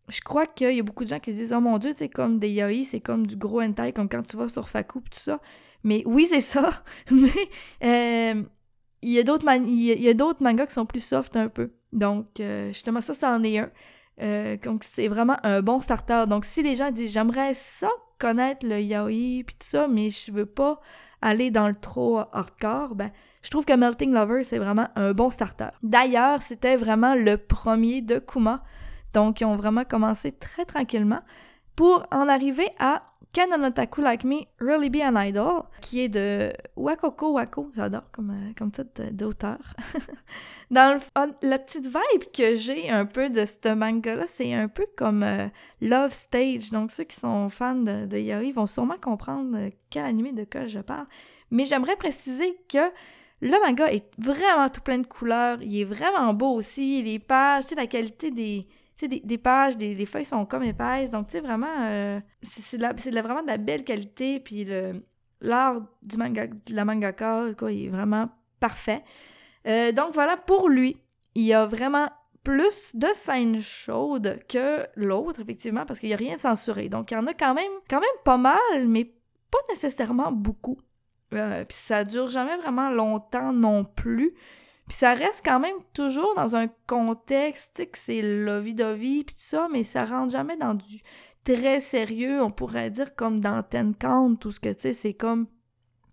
je 0.07 0.21
crois 0.21 0.45
qu'il 0.45 0.73
y 0.73 0.79
a 0.79 0.83
beaucoup 0.83 1.03
de 1.03 1.09
gens 1.09 1.19
qui 1.19 1.31
se 1.31 1.37
disent 1.37 1.53
«Oh 1.55 1.59
mon 1.59 1.77
Dieu, 1.77 1.93
c'est 1.95 2.09
comme 2.09 2.39
des 2.39 2.49
yaoi, 2.49 2.83
c'est 2.83 3.01
comme 3.01 3.27
du 3.27 3.35
gros 3.35 3.61
hentai, 3.61 3.93
comme 3.93 4.09
quand 4.09 4.23
tu 4.23 4.37
vas 4.37 4.49
sur 4.49 4.69
Faku 4.69 5.01
tout 5.01 5.19
ça.» 5.19 5.39
Mais 5.83 6.03
oui, 6.05 6.25
c'est 6.25 6.41
ça, 6.41 6.83
mais 7.11 7.29
il 9.01 9.11
y 9.11 9.19
a 9.19 9.23
d'autres 9.23 9.45
mangas 10.43 10.67
qui 10.67 10.73
sont 10.73 10.85
plus 10.85 11.03
soft 11.03 11.35
un 11.35 11.49
peu. 11.49 11.71
Donc, 11.91 12.39
euh, 12.39 12.67
justement, 12.69 13.01
ça, 13.01 13.13
ça 13.13 13.31
en 13.31 13.43
est 13.43 13.57
un. 13.59 13.69
Euh, 14.21 14.57
donc, 14.57 14.83
c'est 14.83 15.07
vraiment 15.07 15.37
un 15.43 15.61
bon 15.61 15.79
starter. 15.79 16.25
Donc, 16.27 16.45
si 16.45 16.61
les 16.63 16.75
gens 16.75 16.91
disent 16.91 17.11
j'aimerais 17.11 17.53
ça 17.53 17.89
connaître 18.19 18.65
le 18.65 18.79
yaoi 18.79 19.43
puis 19.43 19.55
tout 19.59 19.67
ça, 19.67 19.87
mais 19.87 20.09
je 20.09 20.31
veux 20.31 20.45
pas 20.45 20.79
aller 21.21 21.51
dans 21.51 21.67
le 21.67 21.75
trop 21.75 22.19
hardcore, 22.19 22.95
ben, 22.95 23.11
je 23.41 23.49
trouve 23.49 23.65
que 23.65 23.73
Melting 23.73 24.13
Lover, 24.13 24.43
c'est 24.43 24.59
vraiment 24.59 24.87
un 24.95 25.13
bon 25.13 25.29
starter. 25.29 25.69
D'ailleurs, 25.81 26.41
c'était 26.41 26.75
vraiment 26.75 27.15
le 27.15 27.37
premier 27.37 28.01
de 28.01 28.19
Kuma. 28.19 28.63
Donc, 29.13 29.41
ils 29.41 29.45
ont 29.45 29.55
vraiment 29.55 29.83
commencé 29.83 30.31
très 30.31 30.65
tranquillement 30.65 31.21
pour 31.81 32.05
en 32.11 32.29
arriver 32.29 32.69
à 32.77 33.01
Can 33.33 33.51
an 33.55 33.63
otaku 33.63 34.03
like 34.03 34.23
me 34.23 34.45
really 34.59 34.87
be 34.87 35.01
an 35.01 35.15
idol? 35.15 35.63
qui 35.81 36.01
est 36.01 36.09
de 36.09 36.53
Wakoko 36.75 37.31
Wako, 37.31 37.71
j'adore 37.75 38.03
comme, 38.11 38.29
euh, 38.29 38.53
comme 38.55 38.69
titre 38.69 39.09
d'auteur. 39.11 39.57
Dans 40.69 40.99
le, 40.99 41.31
la 41.41 41.57
petite 41.57 41.85
vibe 41.85 42.31
que 42.31 42.55
j'ai 42.55 42.91
un 42.91 43.05
peu 43.05 43.31
de 43.31 43.45
ce 43.45 43.73
manga-là, 43.73 44.27
c'est 44.27 44.53
un 44.53 44.67
peu 44.67 44.85
comme 44.95 45.23
euh, 45.23 45.47
Love 45.81 46.13
Stage. 46.13 46.69
Donc 46.69 46.91
ceux 46.91 47.05
qui 47.05 47.15
sont 47.15 47.49
fans 47.49 47.73
de, 47.73 48.05
de 48.05 48.53
vont 48.53 48.67
sûrement 48.67 48.99
comprendre 49.01 49.57
euh, 49.57 49.69
quel 49.89 50.05
animé 50.05 50.33
de 50.33 50.43
quoi 50.43 50.67
je 50.67 50.81
parle. 50.81 51.07
Mais 51.49 51.65
j'aimerais 51.65 51.95
préciser 51.95 52.59
que 52.69 52.91
le 53.41 53.59
manga 53.65 53.91
est 53.91 54.05
vraiment 54.19 54.69
tout 54.69 54.81
plein 54.81 54.99
de 54.99 55.07
couleurs. 55.07 55.57
Il 55.63 55.81
est 55.81 55.85
vraiment 55.85 56.31
beau 56.35 56.53
aussi. 56.53 57.01
Les 57.01 57.17
pages, 57.17 57.63
tu 57.63 57.69
sais, 57.69 57.75
la 57.75 57.87
qualité 57.87 58.29
des 58.29 58.67
des, 59.07 59.37
pages, 59.37 59.77
des, 59.77 60.05
feuilles 60.05 60.25
sont 60.25 60.45
comme 60.45 60.63
épaisses. 60.63 61.09
Donc, 61.09 61.27
tu 61.27 61.33
sais, 61.33 61.39
vraiment, 61.39 61.67
euh, 61.81 62.19
c'est 62.41 62.77
vraiment 62.77 63.41
de 63.41 63.47
la 63.47 63.57
belle 63.57 63.83
qualité. 63.83 64.39
Puis 64.39 64.67
l'art 65.41 65.81
du 66.03 66.17
manga, 66.17 66.47
de 66.47 66.75
la 66.75 66.85
mangaka, 66.85 67.45
quoi, 67.57 67.71
il 67.71 67.85
est 67.85 67.89
vraiment 67.89 68.29
parfait. 68.59 69.03
Euh, 69.67 69.91
donc, 69.91 70.13
voilà, 70.13 70.37
pour 70.37 70.69
lui, 70.69 70.97
il 71.35 71.43
y 71.43 71.53
a 71.53 71.65
vraiment 71.65 72.09
plus 72.43 72.95
de 72.95 73.07
scènes 73.13 73.61
chaudes 73.61 74.39
que 74.47 74.85
l'autre, 74.95 75.41
effectivement, 75.41 75.85
parce 75.85 75.99
qu'il 75.99 76.09
n'y 76.09 76.13
a 76.13 76.17
rien 76.17 76.35
de 76.35 76.41
censuré. 76.41 76.89
Donc, 76.89 77.11
il 77.11 77.15
y 77.15 77.17
en 77.17 77.27
a 77.27 77.33
quand 77.33 77.53
même, 77.53 77.71
quand 77.89 77.99
même 77.99 78.09
pas 78.23 78.37
mal, 78.37 78.87
mais 78.87 79.05
pas 79.05 79.59
nécessairement 79.69 80.31
beaucoup. 80.31 80.77
Euh, 81.33 81.63
puis 81.65 81.77
ça 81.77 82.03
dure 82.03 82.27
jamais 82.27 82.57
vraiment 82.57 82.89
longtemps 82.89 83.53
non 83.53 83.83
plus. 83.83 84.33
Puis 84.91 84.97
ça 84.97 85.13
reste 85.13 85.45
quand 85.45 85.61
même 85.61 85.77
toujours 85.93 86.35
dans 86.35 86.57
un 86.57 86.67
contexte, 86.85 87.89
que 87.89 87.97
c'est 87.97 88.21
lovey-dovey 88.21 89.23
puis 89.23 89.33
tout 89.33 89.41
ça, 89.41 89.69
mais 89.71 89.83
ça 89.83 90.03
rentre 90.03 90.33
jamais 90.33 90.57
dans 90.57 90.73
du 90.73 91.01
très 91.45 91.79
sérieux, 91.79 92.43
on 92.43 92.51
pourrait 92.51 92.89
dire 92.89 93.15
comme 93.15 93.39
dans 93.39 93.63
Ten 93.63 93.95
Count, 93.95 94.35
tout 94.35 94.51
ce 94.51 94.59
que, 94.59 94.67
tu 94.67 94.81
sais, 94.81 94.93
c'est 94.93 95.13
comme 95.13 95.47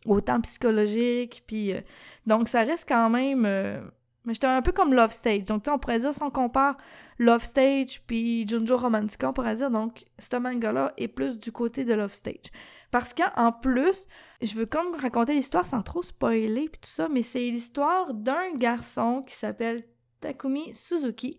autant 0.06 0.40
psychologique, 0.42 1.42
puis... 1.48 1.72
Euh, 1.72 1.80
donc 2.24 2.46
ça 2.46 2.62
reste 2.62 2.88
quand 2.88 3.10
même... 3.10 3.44
Euh, 3.46 3.80
mais 4.24 4.34
j'étais 4.34 4.46
un 4.46 4.62
peu 4.62 4.70
comme 4.70 4.94
Love 4.94 5.10
Stage. 5.10 5.42
Donc, 5.42 5.64
tu 5.64 5.70
sais, 5.70 5.74
on 5.74 5.80
pourrait 5.80 5.98
dire, 5.98 6.14
si 6.14 6.22
on 6.22 6.30
compare 6.30 6.76
Love 7.18 7.42
Stage 7.42 8.00
puis 8.06 8.46
Junjo 8.46 8.76
Romantica, 8.76 9.30
on 9.30 9.32
pourrait 9.32 9.56
dire, 9.56 9.72
donc, 9.72 10.04
ce 10.20 10.36
manga-là 10.36 10.92
est 10.96 11.08
plus 11.08 11.36
du 11.36 11.50
côté 11.50 11.84
de 11.84 11.94
Love 11.94 12.12
Stage. 12.12 12.52
Parce 12.90 13.12
qu'en 13.14 13.52
plus, 13.52 14.06
je 14.40 14.54
veux 14.54 14.66
comme 14.66 14.94
raconter 14.94 15.34
l'histoire 15.34 15.66
sans 15.66 15.82
trop 15.82 16.02
spoiler 16.02 16.68
puis 16.68 16.80
tout 16.80 16.88
ça, 16.90 17.08
mais 17.08 17.22
c'est 17.22 17.50
l'histoire 17.50 18.14
d'un 18.14 18.52
garçon 18.54 19.22
qui 19.26 19.34
s'appelle 19.34 19.84
Takumi 20.20 20.72
Suzuki. 20.74 21.38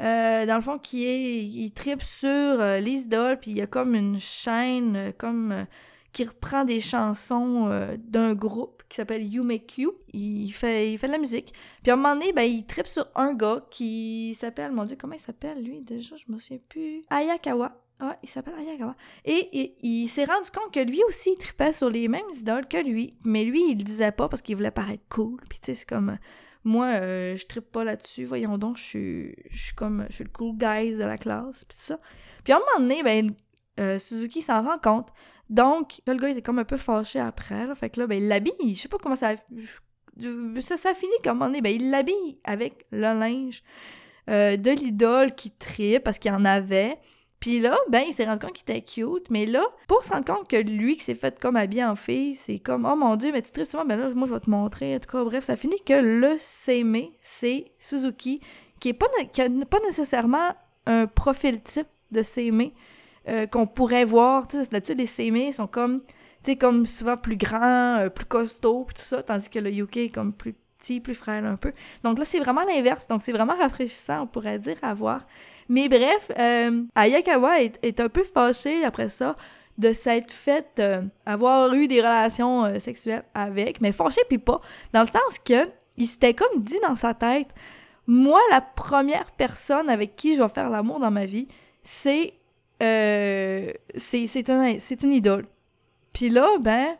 Euh, 0.00 0.46
dans 0.46 0.54
le 0.56 0.62
fond, 0.62 0.78
qui 0.78 1.04
est. 1.04 1.44
Il 1.44 1.72
tripe 1.72 2.02
sur 2.02 2.28
euh, 2.30 2.80
les 2.80 3.02
idoles, 3.02 3.38
puis 3.38 3.50
il 3.50 3.58
y 3.58 3.60
a 3.60 3.66
comme 3.66 3.94
une 3.94 4.18
chaîne, 4.18 4.96
euh, 4.96 5.12
comme. 5.16 5.52
euh, 5.52 5.64
qui 6.12 6.24
reprend 6.24 6.64
des 6.64 6.80
chansons 6.80 7.68
d'un 7.98 8.34
groupe 8.34 8.82
qui 8.88 8.96
s'appelle 8.96 9.22
You 9.32 9.44
Make 9.44 9.78
You. 9.78 9.92
Il 10.12 10.50
fait, 10.50 10.92
il 10.92 10.98
fait 10.98 11.06
de 11.06 11.12
la 11.12 11.18
musique. 11.18 11.52
Puis 11.84 11.92
à 11.92 11.94
un 11.94 11.96
moment 11.96 12.14
donné, 12.16 12.32
ben, 12.32 12.42
il 12.42 12.66
tripe 12.66 12.88
sur 12.88 13.06
un 13.14 13.32
gars 13.32 13.64
qui 13.70 14.34
s'appelle. 14.36 14.72
Mon 14.72 14.86
Dieu, 14.86 14.96
comment 15.00 15.14
il 15.14 15.20
s'appelle 15.20 15.62
lui 15.62 15.84
déjà 15.84 16.16
Je 16.16 16.24
me 16.32 16.40
souviens 16.40 16.58
plus. 16.68 17.04
Ayakawa. 17.10 17.80
Ah, 18.02 18.16
il 18.22 18.28
s'appelle 18.28 18.54
Ayakawa. 18.58 18.96
Et, 19.26 19.76
il 19.82 20.08
s'est 20.08 20.24
rendu 20.24 20.50
compte 20.50 20.72
que 20.72 20.80
lui 20.80 21.02
aussi, 21.06 21.32
il 21.32 21.36
tripait 21.36 21.72
sur 21.72 21.90
les 21.90 22.08
mêmes 22.08 22.22
idoles 22.32 22.66
que 22.66 22.78
lui. 22.78 23.14
Mais 23.24 23.44
lui, 23.44 23.62
il 23.70 23.78
le 23.78 23.84
disait 23.84 24.12
pas 24.12 24.28
parce 24.28 24.40
qu'il 24.40 24.56
voulait 24.56 24.70
paraître 24.70 25.04
cool. 25.10 25.38
Puis 25.48 25.58
tu 25.58 25.66
sais, 25.66 25.74
c'est 25.74 25.88
comme. 25.88 26.16
Moi, 26.64 26.86
euh, 26.86 27.36
je 27.36 27.46
trippe 27.46 27.70
pas 27.70 27.84
là-dessus. 27.84 28.24
Voyons 28.24 28.56
donc, 28.56 28.78
je 28.78 28.82
suis, 28.82 29.74
comme. 29.76 30.06
Je 30.08 30.16
suis 30.16 30.24
le 30.24 30.30
cool 30.30 30.56
guy 30.56 30.96
de 30.96 31.04
la 31.04 31.18
classe. 31.18 31.64
Puis 31.66 31.76
ça. 31.78 32.00
Puis 32.42 32.54
à 32.54 32.56
un 32.56 32.60
moment 32.60 32.88
donné, 32.88 33.02
ben, 33.02 33.32
euh, 33.80 33.98
Suzuki 33.98 34.40
s'en 34.40 34.62
rend 34.62 34.78
compte. 34.78 35.08
Donc, 35.50 36.00
là, 36.06 36.14
le 36.14 36.20
gars, 36.20 36.28
il 36.28 36.32
était 36.32 36.42
comme 36.42 36.58
un 36.58 36.64
peu 36.64 36.78
fâché 36.78 37.20
après. 37.20 37.74
Fait 37.74 37.90
que 37.90 38.00
là, 38.00 38.06
ben, 38.06 38.22
il 38.22 38.28
l'habille. 38.28 38.74
Je 38.74 38.80
sais 38.80 38.88
pas 38.88 38.98
comment 38.98 39.16
ça. 39.16 39.34
ça, 39.36 40.76
ça 40.78 40.94
finit 40.94 41.12
comme 41.22 41.32
un 41.32 41.34
moment 41.34 41.46
donné. 41.46 41.60
Ben, 41.60 41.74
il 41.74 41.90
l'habille 41.90 42.38
avec 42.44 42.86
le 42.92 43.00
linge 43.00 43.62
euh, 44.30 44.56
de 44.56 44.70
l'idole 44.70 45.34
qui 45.34 45.50
tripe 45.50 46.04
parce 46.04 46.18
qu'il 46.18 46.32
en 46.32 46.46
avait. 46.46 46.98
Puis 47.40 47.58
là, 47.58 47.76
ben, 47.88 48.02
il 48.06 48.12
s'est 48.12 48.26
rendu 48.26 48.40
compte 48.40 48.52
qu'il 48.52 48.70
était 48.70 48.82
cute, 48.82 49.30
mais 49.30 49.46
là, 49.46 49.64
pour 49.88 50.04
se 50.04 50.12
rendre 50.12 50.26
compte 50.26 50.46
que 50.46 50.56
lui 50.56 50.96
qui 50.96 51.04
s'est 51.04 51.14
fait 51.14 51.40
comme 51.40 51.56
habillé 51.56 51.82
en 51.82 51.96
fille, 51.96 52.34
c'est 52.34 52.58
comme, 52.58 52.84
oh 52.84 52.94
mon 52.94 53.16
dieu, 53.16 53.32
mais 53.32 53.40
tu 53.40 53.50
tripes 53.50 53.66
souvent, 53.66 53.86
ben 53.86 53.98
là, 53.98 54.10
moi, 54.14 54.28
je 54.28 54.34
vais 54.34 54.40
te 54.40 54.50
montrer. 54.50 54.94
En 54.94 54.98
tout 54.98 55.10
cas, 55.10 55.24
bref, 55.24 55.44
ça 55.44 55.56
finit 55.56 55.82
que 55.84 55.94
le 55.94 56.36
Seimei, 56.38 57.12
c'est 57.22 57.72
Suzuki, 57.78 58.40
qui 58.78 58.90
est 58.90 58.92
pas, 58.92 59.06
nécessairement 59.86 60.54
un 60.84 61.06
profil 61.06 61.62
type 61.62 61.88
de 62.10 62.22
Seimei 62.22 62.74
euh, 63.28 63.46
qu'on 63.46 63.66
pourrait 63.66 64.04
voir. 64.04 64.46
D'habitude, 64.46 64.98
les 64.98 65.06
Seimei 65.06 65.52
sont 65.52 65.66
comme, 65.66 66.00
tu 66.00 66.06
sais, 66.42 66.56
comme 66.56 66.84
souvent 66.84 67.16
plus 67.16 67.36
grands, 67.36 68.00
euh, 68.00 68.10
plus 68.10 68.26
costauds, 68.26 68.86
tout 68.94 69.02
ça, 69.02 69.22
tandis 69.22 69.48
que 69.48 69.58
le 69.58 69.70
UK 69.70 69.96
est 69.96 70.10
comme 70.10 70.34
plus 70.34 70.54
petit, 70.78 71.00
plus 71.00 71.14
frêle 71.14 71.46
un 71.46 71.56
peu. 71.56 71.72
Donc 72.04 72.18
là, 72.18 72.26
c'est 72.26 72.38
vraiment 72.38 72.64
l'inverse. 72.64 73.06
Donc 73.06 73.22
c'est 73.22 73.32
vraiment 73.32 73.56
rafraîchissant, 73.56 74.22
on 74.22 74.26
pourrait 74.26 74.58
dire, 74.58 74.76
à 74.82 74.92
voir. 74.92 75.26
Mais 75.70 75.88
bref, 75.88 76.32
euh, 76.36 76.82
Ayakawa 76.96 77.60
est, 77.60 78.00
un 78.00 78.08
peu 78.08 78.24
fâché 78.24 78.84
après 78.84 79.08
ça 79.08 79.36
de 79.78 79.92
s'être 79.92 80.32
fait 80.32 80.66
euh, 80.80 81.02
avoir 81.24 81.72
eu 81.72 81.86
des 81.86 82.00
relations 82.00 82.64
euh, 82.64 82.80
sexuelles 82.80 83.22
avec, 83.34 83.80
mais 83.80 83.92
fâché 83.92 84.20
puis 84.28 84.38
pas, 84.38 84.60
dans 84.92 85.02
le 85.02 85.06
sens 85.06 85.38
que 85.38 85.70
il 85.96 86.08
s'était 86.08 86.34
comme 86.34 86.60
dit 86.60 86.80
dans 86.82 86.96
sa 86.96 87.14
tête, 87.14 87.46
moi 88.08 88.40
la 88.50 88.60
première 88.60 89.30
personne 89.30 89.88
avec 89.88 90.16
qui 90.16 90.34
je 90.34 90.42
vais 90.42 90.48
faire 90.48 90.70
l'amour 90.70 90.98
dans 90.98 91.12
ma 91.12 91.24
vie, 91.24 91.46
c'est 91.84 92.34
euh, 92.82 93.70
c'est 93.96 95.02
une 95.04 95.12
idole. 95.12 95.46
Puis 96.12 96.30
là, 96.30 96.48
ben, 96.60 96.96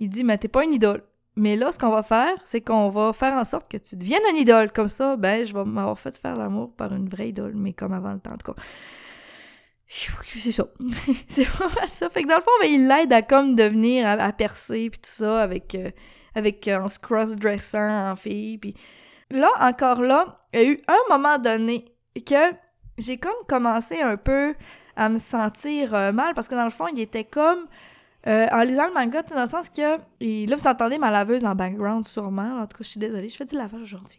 il 0.00 0.08
dit, 0.08 0.24
mais 0.24 0.38
t'es 0.38 0.48
pas 0.48 0.64
une 0.64 0.72
idole. 0.72 1.04
Mais 1.36 1.56
là, 1.56 1.72
ce 1.72 1.78
qu'on 1.78 1.90
va 1.90 2.02
faire, 2.02 2.34
c'est 2.44 2.60
qu'on 2.60 2.90
va 2.90 3.12
faire 3.12 3.32
en 3.34 3.44
sorte 3.44 3.70
que 3.70 3.78
tu 3.78 3.96
deviennes 3.96 4.22
une 4.32 4.36
idole. 4.36 4.70
Comme 4.70 4.90
ça, 4.90 5.16
ben, 5.16 5.44
je 5.44 5.54
vais 5.54 5.64
m'avoir 5.64 5.98
fait 5.98 6.16
faire 6.16 6.36
l'amour 6.36 6.72
par 6.76 6.92
une 6.92 7.08
vraie 7.08 7.30
idole, 7.30 7.54
mais 7.54 7.72
comme 7.72 7.94
avant 7.94 8.12
le 8.12 8.20
temps, 8.20 8.32
en 8.32 8.36
tout 8.36 8.52
cas. 8.52 8.62
C'est 9.88 10.52
ça. 10.52 10.66
c'est 11.28 11.44
vraiment 11.44 11.86
ça. 11.86 12.10
Fait 12.10 12.22
que 12.22 12.28
dans 12.28 12.36
le 12.36 12.42
fond, 12.42 12.50
ben, 12.60 12.70
il 12.70 12.86
l'aide 12.86 13.12
à 13.12 13.22
comme 13.22 13.54
devenir, 13.54 14.06
à, 14.06 14.12
à 14.12 14.32
percer, 14.32 14.90
puis 14.90 15.00
tout 15.00 15.10
ça, 15.10 15.42
avec, 15.42 15.74
euh, 15.74 15.90
avec 16.34 16.68
euh, 16.68 16.80
en 16.80 16.88
se 16.88 16.98
cross-dressant 16.98 18.10
en 18.10 18.16
fille. 18.16 18.58
Puis 18.58 18.74
là, 19.30 19.48
encore 19.60 20.02
là, 20.02 20.40
il 20.52 20.60
y 20.60 20.64
a 20.64 20.68
eu 20.68 20.82
un 20.86 21.14
moment 21.16 21.38
donné 21.38 21.94
que 22.26 22.54
j'ai 22.98 23.16
comme 23.16 23.32
commencé 23.48 24.02
un 24.02 24.18
peu 24.18 24.54
à 24.96 25.08
me 25.08 25.18
sentir 25.18 25.94
euh, 25.94 26.12
mal, 26.12 26.34
parce 26.34 26.48
que 26.48 26.54
dans 26.54 26.64
le 26.64 26.70
fond, 26.70 26.88
il 26.88 27.00
était 27.00 27.24
comme... 27.24 27.66
Euh, 28.26 28.46
en 28.52 28.62
lisant 28.62 28.86
le 28.86 28.94
manga, 28.94 29.22
dans 29.22 29.42
le 29.42 29.48
sens 29.48 29.68
que. 29.68 29.82
Là, 29.82 30.56
vous 30.56 30.66
entendez 30.66 30.98
ma 30.98 31.10
laveuse 31.10 31.44
en 31.44 31.54
background, 31.54 32.06
sûrement. 32.06 32.60
En 32.60 32.66
tout 32.66 32.78
cas, 32.78 32.84
je 32.84 32.88
suis 32.88 33.00
désolée, 33.00 33.28
je 33.28 33.36
fais 33.36 33.44
du 33.44 33.56
lavage 33.56 33.82
aujourd'hui. 33.82 34.18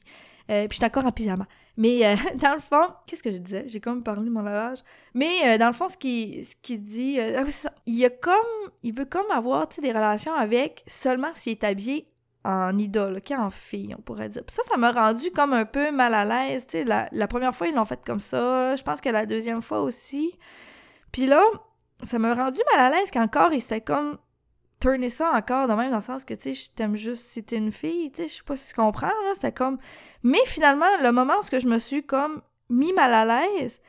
Euh, 0.51 0.67
puis 0.67 0.75
je 0.75 0.75
suis 0.75 0.85
encore 0.85 1.05
en 1.05 1.11
pyjama. 1.11 1.45
Mais 1.77 2.05
euh, 2.05 2.15
dans 2.35 2.53
le 2.53 2.59
fond, 2.59 2.93
qu'est-ce 3.07 3.23
que 3.23 3.31
je 3.31 3.37
disais? 3.37 3.63
J'ai 3.67 3.79
comme 3.79 4.03
parlé 4.03 4.25
de 4.25 4.29
mon 4.29 4.41
lavage. 4.41 4.79
Mais 5.13 5.57
dans 5.57 5.67
le 5.67 5.73
fond, 5.73 5.87
ce 5.87 5.97
qu'il 5.97 6.43
ce 6.45 6.73
dit, 6.73 7.19
ah 7.19 7.43
il 7.85 8.05
a 8.05 8.09
comme. 8.09 8.35
Il 8.83 8.93
veut 8.93 9.05
comme 9.05 9.29
avoir 9.31 9.67
des 9.67 9.91
relations 9.91 10.33
avec 10.33 10.83
seulement 10.85 11.29
s'il 11.33 11.53
est 11.53 11.63
habillé 11.63 12.07
en 12.45 12.77
idole, 12.77 13.17
ok, 13.17 13.31
en 13.37 13.49
fille, 13.49 13.95
on 13.97 14.01
pourrait 14.01 14.27
dire. 14.27 14.43
Puis 14.43 14.53
ça, 14.53 14.63
ça 14.63 14.75
m'a 14.75 14.91
rendu 14.91 15.31
comme 15.31 15.53
un 15.53 15.63
peu 15.63 15.91
mal 15.91 16.13
à 16.13 16.25
l'aise. 16.25 16.67
La, 16.85 17.07
la 17.13 17.27
première 17.29 17.55
fois, 17.55 17.67
ils 17.67 17.73
l'ont 17.73 17.85
fait 17.85 18.03
comme 18.05 18.19
ça. 18.19 18.75
Je 18.75 18.83
pense 18.83 18.99
que 18.99 19.07
la 19.07 19.25
deuxième 19.25 19.61
fois 19.61 19.79
aussi. 19.81 20.37
Puis 21.13 21.25
là, 21.25 21.41
ça 22.03 22.19
m'a 22.19 22.33
rendu 22.33 22.59
mal 22.73 22.93
à 22.93 22.95
l'aise 22.95 23.11
qu'encore, 23.11 23.53
il 23.53 23.61
s'était 23.61 23.81
comme 23.81 24.17
tourné 24.79 25.09
ça 25.09 25.31
encore 25.31 25.67
de 25.67 25.73
même 25.73 25.91
dans 25.91 25.97
le 25.97 26.01
sens 26.01 26.25
que, 26.25 26.33
tu 26.33 26.41
sais, 26.41 26.53
je 26.53 26.69
t'aime 26.71 26.95
juste 26.95 27.23
si 27.23 27.43
t'es 27.43 27.57
une 27.57 27.71
fille, 27.71 28.11
tu 28.11 28.23
sais, 28.23 28.27
je 28.27 28.33
sais 28.35 28.43
pas 28.43 28.55
si 28.55 28.69
tu 28.69 28.75
comprends, 28.75 29.07
là, 29.07 29.31
c'était 29.33 29.53
comme... 29.53 29.77
Mais 30.23 30.43
finalement, 30.45 30.85
le 31.01 31.11
moment 31.11 31.35
où 31.39 31.59
je 31.59 31.67
me 31.67 31.79
suis 31.79 32.05
comme 32.05 32.41
mis 32.69 32.91
mal 32.93 33.13
à 33.13 33.25
l'aise, 33.25 33.81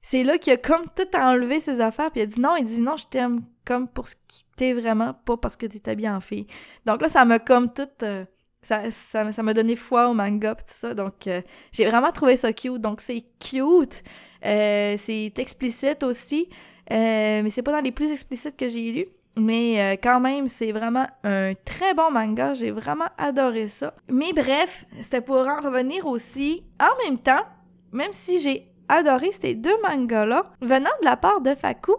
c'est 0.00 0.24
là 0.24 0.38
qu'il 0.38 0.52
a 0.52 0.56
comme 0.56 0.84
tout 0.96 1.16
enlevé 1.16 1.60
ses 1.60 1.80
affaires, 1.80 2.10
puis 2.10 2.20
il 2.20 2.24
a 2.24 2.26
dit 2.26 2.40
non, 2.40 2.56
il 2.56 2.64
dit 2.64 2.80
non, 2.80 2.96
je 2.96 3.06
t'aime 3.06 3.42
comme 3.66 3.88
pour 3.88 4.08
ce 4.08 4.14
qui 4.26 4.46
t'es 4.56 4.72
vraiment, 4.72 5.12
pas 5.12 5.36
parce 5.36 5.56
que 5.56 5.66
t'es 5.66 5.90
habillée 5.90 6.08
en 6.08 6.20
fille. 6.20 6.46
Donc 6.86 7.02
là, 7.02 7.08
ça 7.08 7.24
m'a 7.24 7.38
comme 7.38 7.72
tout... 7.72 7.88
euh, 8.02 8.24
ça, 8.62 8.90
ça, 8.90 9.30
ça 9.30 9.42
m'a 9.42 9.54
donné 9.54 9.76
foi 9.76 10.08
au 10.08 10.14
manga 10.14 10.54
pis 10.54 10.64
tout 10.64 10.72
ça, 10.72 10.94
donc 10.94 11.26
euh, 11.26 11.42
j'ai 11.72 11.84
vraiment 11.86 12.10
trouvé 12.10 12.36
ça 12.36 12.52
cute. 12.52 12.80
Donc 12.80 13.00
c'est 13.00 13.24
cute, 13.38 14.02
euh, 14.44 14.96
c'est 14.98 15.38
explicite 15.38 16.02
aussi, 16.02 16.48
euh, 16.90 17.42
mais 17.42 17.50
c'est 17.50 17.62
pas 17.62 17.72
dans 17.72 17.80
les 17.80 17.92
plus 17.92 18.12
explicites 18.12 18.56
que 18.56 18.68
j'ai 18.68 18.92
lus. 18.92 19.06
Mais 19.36 19.80
euh, 19.80 19.96
quand 20.02 20.18
même, 20.18 20.48
c'est 20.48 20.72
vraiment 20.72 21.06
un 21.22 21.52
très 21.64 21.94
bon 21.94 22.10
manga. 22.10 22.54
J'ai 22.54 22.70
vraiment 22.72 23.06
adoré 23.16 23.68
ça. 23.68 23.94
Mais 24.10 24.32
bref, 24.32 24.84
c'était 25.00 25.20
pour 25.20 25.46
en 25.46 25.60
revenir 25.60 26.06
aussi. 26.06 26.64
En 26.80 27.08
même 27.08 27.18
temps, 27.18 27.44
même 27.92 28.12
si 28.12 28.40
j'ai 28.40 28.66
adoré 28.88 29.30
ces 29.32 29.54
deux 29.54 29.80
mangas-là, 29.82 30.50
venant 30.60 30.90
de 31.00 31.04
la 31.04 31.16
part 31.16 31.40
de 31.40 31.54
Faku, 31.54 31.94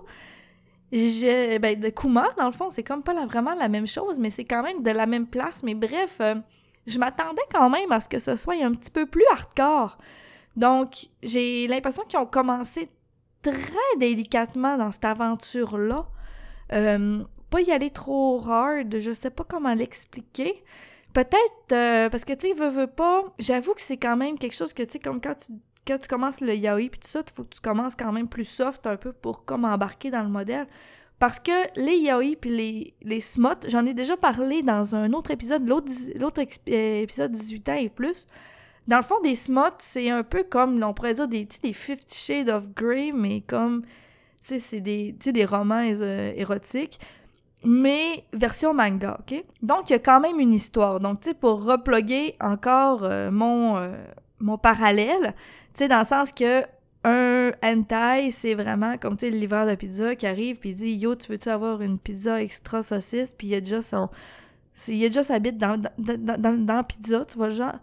je, 0.91 1.58
ben, 1.60 1.79
de 1.79 1.89
Kumar, 1.89 2.34
dans 2.36 2.48
le 2.48 2.51
fond, 2.51 2.69
c'est 2.72 2.84
comme 2.84 3.03
pas 3.03 3.13
la- 3.13 3.25
vraiment 3.25 3.53
la 3.53 3.69
même 3.69 3.88
chose, 3.88 4.19
mais 4.19 4.31
c'est 4.31 4.43
quand 4.46 4.63
même 4.63 4.81
de 4.81 4.91
la 4.91 5.05
même 5.05 5.27
place. 5.27 5.62
Mais 5.63 5.75
bref, 5.75 6.17
euh, 6.19 6.36
je 6.88 6.98
m'attendais 6.98 7.43
quand 7.53 7.69
même 7.69 7.91
à 7.91 8.00
ce 8.00 8.10
que 8.10 8.19
ce 8.19 8.36
soit 8.36 8.55
un 8.63 8.74
petit 8.74 8.91
peu 8.91 9.05
plus 9.05 9.24
hardcore. 9.31 9.98
Donc, 10.55 11.05
j'ai 11.24 11.67
l'impression 11.67 12.03
qu'ils 12.03 12.19
ont 12.19 12.25
commencé 12.25 12.89
très 13.41 13.98
délicatement 13.98 14.77
dans 14.77 14.91
cette 14.91 15.05
aventure-là. 15.05 16.08
Euh, 16.74 17.24
pas 17.50 17.62
y 17.62 17.72
aller 17.72 17.89
trop 17.89 18.41
hard, 18.48 19.00
je 19.00 19.12
sais 19.12 19.31
pas 19.31 19.43
comment 19.43 19.74
l'expliquer. 19.74 20.63
Peut-être 21.13 21.72
euh, 21.72 22.10
parce 22.10 22.25
que 22.25 22.34
tu 22.34 22.50
sais, 22.50 22.53
veux, 22.53 22.88
pas. 22.88 23.24
J'avoue 23.39 23.74
que 23.74 23.81
c'est 23.81 23.98
quand 23.98 24.15
même 24.15 24.38
quelque 24.38 24.55
chose 24.55 24.74
que 24.74 24.84
tu 24.84 24.93
sais, 24.93 25.00
comme 25.00 25.19
quand 25.19 25.36
tu, 25.36 25.53
quand 25.88 26.08
commences 26.08 26.41
le 26.41 26.53
yaoi 26.53 26.89
puis 26.89 27.00
tout 27.00 27.08
ça, 27.08 27.24
il 27.25 27.34
faut 27.34 27.43
que 27.43 27.55
tu 27.55 27.62
commences 27.62 27.96
quand 27.96 28.12
même 28.12 28.27
plus 28.27 28.46
soft 28.46 28.86
un 28.86 28.96
peu 28.98 29.12
pour 29.12 29.46
comme 29.46 29.65
embarquer 29.65 30.12
dans 30.12 30.22
le 30.22 30.29
modèle. 30.29 30.67
Parce 31.17 31.39
que 31.39 31.51
les 31.75 31.98
yaoi 31.98 32.36
puis 32.39 32.51
les, 32.51 32.93
les 33.01 33.22
smots, 33.22 33.67
j'en 33.67 33.86
ai 33.86 33.93
déjà 33.93 34.15
parlé 34.15 34.62
dans 34.62 34.96
un 34.96 35.12
autre 35.13 35.31
épisode, 35.31 35.67
l'autre 35.67 36.41
euh, 36.69 37.01
épisode 37.01 37.31
18 37.31 37.69
ans 37.69 37.74
et 37.75 37.89
plus. 37.89 38.27
Dans 38.89 38.98
le 38.98 39.03
fond, 39.03 39.22
des 39.22 39.36
smots, 39.36 39.77
c'est 39.77 40.10
un 40.10 40.24
peu 40.24 40.41
comme, 40.41 40.84
on 40.84 40.96
pourrait 40.96 41.13
dire, 41.13 41.27
des, 41.27 41.48
des 41.62 41.74
Fifty 41.74 42.17
Shades 42.17 42.50
of 42.50 42.74
Grey, 42.74 43.12
mais 43.13 43.41
comme, 43.41 43.84
tu 44.41 44.55
sais, 44.55 44.60
c'est 44.60 44.81
des, 44.81 45.12
des 45.12 45.46
romans 45.46 45.84
érotiques, 45.84 47.00
mais 47.63 48.24
version 48.34 48.74
manga, 48.74 49.19
OK? 49.19 49.43
Donc, 49.62 49.91
il 49.91 49.93
y 49.93 49.96
a 49.96 50.00
quand 50.00 50.19
même 50.19 50.39
une 50.39 50.53
histoire. 50.53 51.00
Donc, 51.00 51.22
tu 51.22 51.29
sais, 51.29 51.36
pour 51.36 51.63
reploguer 51.63 52.34
encore 52.41 53.03
euh, 53.03 53.29
mon, 53.29 53.77
euh, 53.77 53.91
mon 54.39 54.58
parallèle, 54.58 55.36
tu 55.75 55.84
sais, 55.84 55.88
dans 55.88 56.00
le 56.00 56.05
sens 56.05 56.31
que 56.31 56.63
un 57.03 57.51
hentai, 57.63 58.31
c'est 58.31 58.55
vraiment 58.55 58.98
comme, 58.98 59.17
tu 59.17 59.27
sais, 59.27 59.31
le 59.31 59.38
livreur 59.38 59.67
de 59.67 59.75
pizza 59.75 60.15
qui 60.15 60.25
arrive 60.25 60.58
puis 60.58 60.74
dit 60.74 60.93
«Yo, 60.96 61.13
tu 61.13 61.31
veux-tu 61.31 61.50
avoir 61.50 61.84
une 61.84 62.00
pizza 62.00 62.41
extra 62.41 62.81
saucisse?» 62.81 63.34
Puis 63.38 63.48
il 63.50 63.51
y 63.51 63.55
a 63.55 63.62
déjà 63.62 63.84
son... 63.84 64.10
Il 64.88 64.96
y 64.96 65.05
a 65.05 65.10
déjà 65.10 65.22
sa 65.22 65.38
bite 65.38 65.60
dans, 65.60 65.77
dans, 65.77 65.91
dans, 66.00 66.41
dans, 66.41 66.65
dans 66.65 66.75
la 66.77 66.84
pizza, 66.84 67.24
tu 67.24 67.38
vois, 67.38 67.50
genre... 67.50 67.75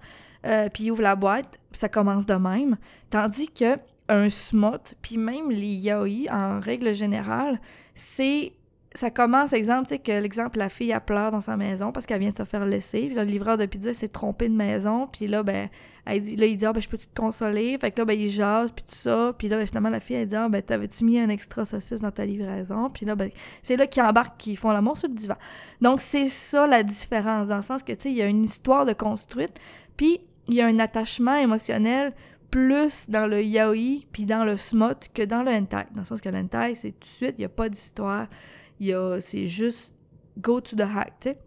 Euh, 0.45 0.69
puis 0.69 0.85
il 0.85 0.91
ouvre 0.91 1.03
la 1.03 1.17
boîte, 1.17 1.59
ça 1.73 1.89
commence 1.89 2.27
de 2.27 2.35
même. 2.35 2.77
Tandis 3.11 3.49
que 3.49 3.79
un 4.09 4.31
smut, 4.31 4.95
puis 5.03 5.17
même 5.17 5.51
les 5.51 5.75
yaoi, 5.75 6.31
en 6.31 6.61
règle 6.61 6.95
générale, 6.95 7.61
c'est... 7.95 8.53
Ça 8.95 9.11
commence, 9.11 9.53
exemple, 9.53 9.95
que 9.99 10.13
l'exemple, 10.23 10.57
la 10.57 10.71
fille, 10.71 10.91
elle 10.91 11.01
pleure 11.03 11.31
dans 11.31 11.43
sa 11.43 11.59
maison 11.59 11.93
parce 11.93 12.07
qu'elle 12.07 12.21
vient 12.21 12.31
de 12.31 12.37
se 12.37 12.45
faire 12.45 12.65
laisser. 12.65 13.09
Puis 13.09 13.15
le 13.15 13.25
livreur 13.25 13.59
de 13.59 13.67
pizza 13.67 13.93
s'est 13.93 14.09
trompé 14.09 14.49
de 14.49 14.55
maison. 14.55 15.07
Puis 15.07 15.27
là, 15.27 15.43
ben, 15.43 15.69
elle 16.07 16.23
dit, 16.23 16.35
là, 16.35 16.47
il 16.47 16.57
dit, 16.57 16.65
ah, 16.65 16.73
ben, 16.73 16.81
je 16.81 16.89
peux-tu 16.89 17.07
te 17.07 17.21
consoler? 17.21 17.77
Fait 17.79 17.91
que 17.91 17.99
là, 17.99 18.07
ben, 18.07 18.19
il 18.19 18.31
jase, 18.31 18.73
puis 18.73 18.85
tout 18.85 18.95
ça. 18.95 19.35
Puis 19.37 19.49
là, 19.49 19.59
ben, 19.59 19.67
finalement, 19.67 19.91
la 19.91 20.01
fille, 20.01 20.17
elle 20.17 20.29
dit, 20.29 20.35
ah, 20.35 20.49
ben, 20.49 20.63
t'avais-tu 20.63 21.05
mis 21.05 21.19
un 21.19 21.29
extra 21.29 21.67
saucisse 21.67 22.01
dans 22.01 22.11
ta 22.11 22.25
livraison? 22.25 22.89
Puis 22.89 23.05
là, 23.05 23.15
c'est 23.61 23.77
là 23.77 23.87
qu'ils 23.87 24.03
embarquent, 24.03 24.39
qu'ils 24.39 24.57
font 24.57 24.71
l'amour 24.71 24.97
sur 24.97 25.09
le 25.09 25.15
divan. 25.15 25.37
Donc, 25.83 26.01
c'est 26.01 26.29
ça 26.29 26.67
la 26.67 26.83
différence, 26.83 27.49
dans 27.49 27.57
le 27.57 27.63
sens 27.63 27.83
que, 27.83 27.93
tu 27.93 28.01
sais, 28.01 28.11
il 28.11 28.17
y 28.17 28.23
a 28.23 28.27
une 28.27 28.47
histoire 28.47 28.87
de 28.87 28.95
construite, 28.95 29.61
puis 29.97 30.21
il 30.49 30.55
y 30.55 30.61
a 30.61 30.67
un 30.67 30.79
attachement 30.79 31.37
émotionnel 31.37 32.15
plus 32.51 33.11
dans 33.11 33.27
le 33.27 33.43
yaoi 33.43 34.05
puis 34.13 34.25
dans 34.27 34.45
le 34.45 34.57
smut 34.57 35.11
que 35.13 35.23
dans 35.23 35.43
le 35.43 35.51
hentai. 35.51 35.87
Dans 35.93 36.03
le 36.03 36.07
sens 36.07 36.21
que 36.21 36.29
le 36.29 36.39
hentai, 36.39 36.75
c'est 36.75 36.93
tout 36.93 37.01
de 37.01 37.05
suite, 37.05 37.35
il 37.39 37.41
n'y 37.41 37.45
a 37.45 37.49
pas 37.49 37.69
d'histoire. 37.69 38.29
C'est 38.81 39.47
juste 39.47 39.95
go 40.39 40.61
to 40.61 40.77
the 40.77 40.83
hack, 40.83 41.15
tu 41.21 41.29
sais. 41.31 41.39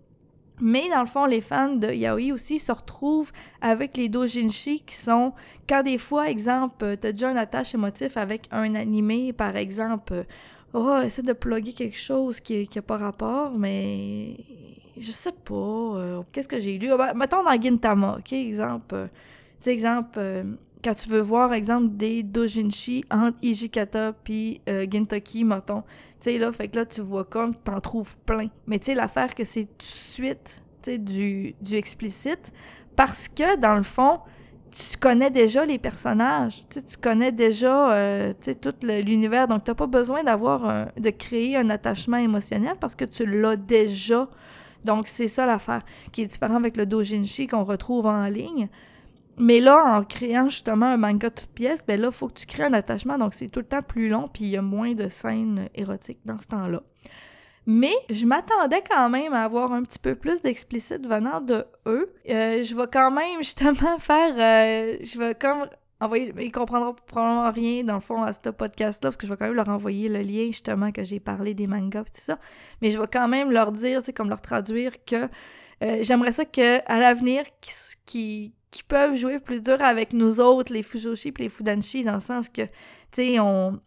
Mais 0.62 0.90
dans 0.90 1.00
le 1.00 1.06
fond, 1.06 1.26
les 1.26 1.40
fans 1.40 1.76
de 1.76 1.88
yaoi 1.88 2.34
aussi 2.34 2.60
se 2.60 2.72
retrouvent 2.72 3.32
avec 3.62 3.96
les 3.96 4.10
dojinshi 4.10 4.82
qui 4.82 4.96
sont, 4.96 5.34
quand 5.70 5.84
des 5.84 5.98
fois, 5.98 6.30
exemple, 6.30 6.98
t'as 6.98 7.14
déjà 7.14 7.30
un 7.30 7.38
attache 7.38 7.74
émotif 7.74 8.18
avec 8.18 8.50
un 8.52 8.76
animé, 8.76 9.32
par 9.32 9.56
exemple, 9.56 10.26
oh, 10.74 11.00
essaie 11.02 11.22
de 11.22 11.32
plugger 11.32 11.72
quelque 11.72 11.98
chose 11.98 12.42
qui 12.42 12.70
n'a 12.76 12.82
pas 12.82 12.98
rapport, 12.98 13.58
mais 13.58 14.36
je 15.00 15.12
sais 15.12 15.32
pas. 15.32 15.54
Euh, 15.54 16.22
qu'est-ce 16.32 16.48
que 16.48 16.60
j'ai 16.60 16.78
lu? 16.78 16.92
Ah, 16.92 16.98
ben, 16.98 17.14
mettons 17.14 17.44
dans 17.44 17.62
Gintama, 17.62 18.18
ok, 18.20 18.34
exemple. 18.34 18.96
Euh, 18.96 19.08
tu 19.60 19.66
sais, 19.66 19.72
exemple, 19.72 20.18
euh, 20.18 20.44
quand 20.84 20.94
tu 20.94 21.10
veux 21.10 21.22
voir, 21.22 21.54
exemple, 21.54 21.90
des 21.96 22.24
dojinshi 22.24 23.04
entre 23.12 23.38
Ijikata 23.42 24.14
puis 24.24 24.62
Gintoki, 24.90 25.44
mettons. 25.44 25.82
Tu 26.22 26.32
sais, 26.32 26.38
là, 26.38 26.52
fait 26.52 26.68
que 26.68 26.78
là, 26.78 26.86
tu 26.86 27.02
vois 27.02 27.26
comme, 27.26 27.54
t'en 27.56 27.80
trouves 27.80 28.18
plein. 28.26 28.48
Mais 28.68 28.80
tu 28.80 28.88
sais, 28.88 28.94
l'affaire 28.94 29.36
que 29.36 29.44
c'est 29.44 29.66
tout 29.66 29.78
de 29.78 29.84
suite, 29.84 30.62
tu 30.82 30.92
sais, 30.92 30.98
du, 30.98 31.56
explicite, 31.72 32.54
parce 32.96 33.28
que, 33.28 33.58
dans 33.58 33.76
le 33.76 33.84
fond, 33.84 34.20
tu 34.72 34.98
connais 34.98 35.32
déjà 35.32 35.66
les 35.66 35.80
personnages, 35.80 36.66
tu, 36.70 36.82
connais 37.02 37.32
déjà 37.32 37.92
euh, 37.92 38.34
tout 38.62 38.74
l'univers, 38.84 39.48
donc 39.48 39.64
tu 39.64 39.72
n'as 39.72 39.76
pas 39.76 39.88
besoin 39.88 40.24
d'avoir 40.24 40.88
de 40.96 41.10
créer 41.10 41.58
un 41.58 41.70
attachement 41.70 42.18
émotionnel 42.18 42.76
parce 42.80 42.96
que 42.96 43.06
tu 43.06 43.26
l'as 43.26 43.56
déjà. 43.56 44.30
Donc 44.86 45.08
c'est 45.08 45.28
ça 45.28 45.46
l'affaire 45.46 45.84
qui 46.12 46.22
est 46.22 46.26
différent 46.26 46.56
avec 46.56 46.78
le 46.78 46.86
dojinshi 46.86 47.48
qu'on 47.48 47.64
retrouve 47.64 48.06
en 48.06 48.26
ligne. 48.28 48.70
Mais 49.38 49.62
là, 49.62 49.82
en 49.86 50.04
créant 50.04 50.50
justement 50.50 50.88
un 50.88 50.98
manga 50.98 51.30
toute 51.30 51.48
pièce, 51.48 51.86
ben 51.86 52.00
là, 52.00 52.10
il 52.12 52.14
faut 52.14 52.28
que 52.28 52.34
tu 52.34 52.46
crées 52.46 52.66
un 52.66 52.74
attachement, 52.74 53.18
donc 53.18 53.34
c'est 53.34 53.48
tout 53.48 53.62
le 53.62 53.66
temps 53.66 53.82
plus 53.82 54.10
long, 54.10 54.26
puis 54.28 54.44
il 54.44 54.50
y 54.50 54.58
a 54.58 54.62
moins 54.62 54.94
de 54.94 55.08
scènes 55.08 55.70
érotiques 55.76 56.20
dans 56.26 56.38
ce 56.40 56.48
temps-là. 56.48 56.84
Mais 57.66 57.94
je 58.10 58.26
m'attendais 58.26 58.84
quand 58.90 59.10
même 59.10 59.34
à 59.34 59.44
avoir 59.44 59.72
un 59.72 59.84
petit 59.84 60.00
peu 60.00 60.16
plus 60.16 60.42
d'explicite 60.42 61.06
venant 61.08 61.40
de 61.40 61.66
eux. 61.86 62.12
Euh, 62.30 62.64
je 62.64 62.76
vais 62.76 62.88
quand 62.92 63.12
même 63.12 63.38
justement 63.38 63.98
faire... 63.98 64.34
Euh, 64.36 64.98
je 65.04 65.18
vais 65.18 65.36
comme 65.36 65.68
envoyer... 66.00 66.34
Ils 66.40 66.52
comprendront 66.52 66.96
probablement 67.08 67.52
rien 67.52 67.84
dans 67.84 67.96
le 67.96 68.00
fond 68.02 68.24
à 68.24 68.34
ce 68.34 68.50
podcast-là, 68.50 69.10
parce 69.10 69.18
que 69.18 69.28
je 69.28 69.34
vais 69.34 69.38
quand 69.38 69.46
même 69.46 69.56
leur 69.56 69.70
envoyer 69.70 70.10
le 70.10 70.20
lien 70.20 70.48
justement 70.48 70.92
que 70.92 71.04
j'ai 71.04 71.20
parlé 71.20 71.54
des 71.54 71.68
mangas 71.68 72.02
et 72.02 72.06
tout 72.06 72.22
ça. 72.22 72.40
Mais 72.82 72.92
je 72.92 73.00
vais 73.00 73.08
quand 73.08 73.28
même 73.28 73.52
leur 73.52 73.72
dire, 73.72 74.04
sais, 74.04 74.14
comme 74.14 74.30
leur 74.30 74.42
traduire 74.42 75.04
que 75.06 75.30
euh, 75.84 76.00
j'aimerais 76.02 76.32
ça 76.32 76.46
qu'à 76.46 76.82
l'avenir, 76.88 77.44
qui, 78.06 78.54
qui 78.72 78.84
peuvent 78.84 79.16
jouer 79.16 79.40
plus 79.40 79.62
dur 79.62 79.82
avec 79.82 80.14
nous 80.14 80.40
autres, 80.40 80.74
les 80.74 80.84
Fujoshi 80.84 81.30
et 81.30 81.34
les 81.42 81.50
Fudanshi, 81.50 82.04
dans 82.04 82.16
le 82.16 82.20
sens 82.20 82.50
que, 82.50 82.64
tu 82.64 82.70
sais, 83.12 83.40
on, 83.40 83.80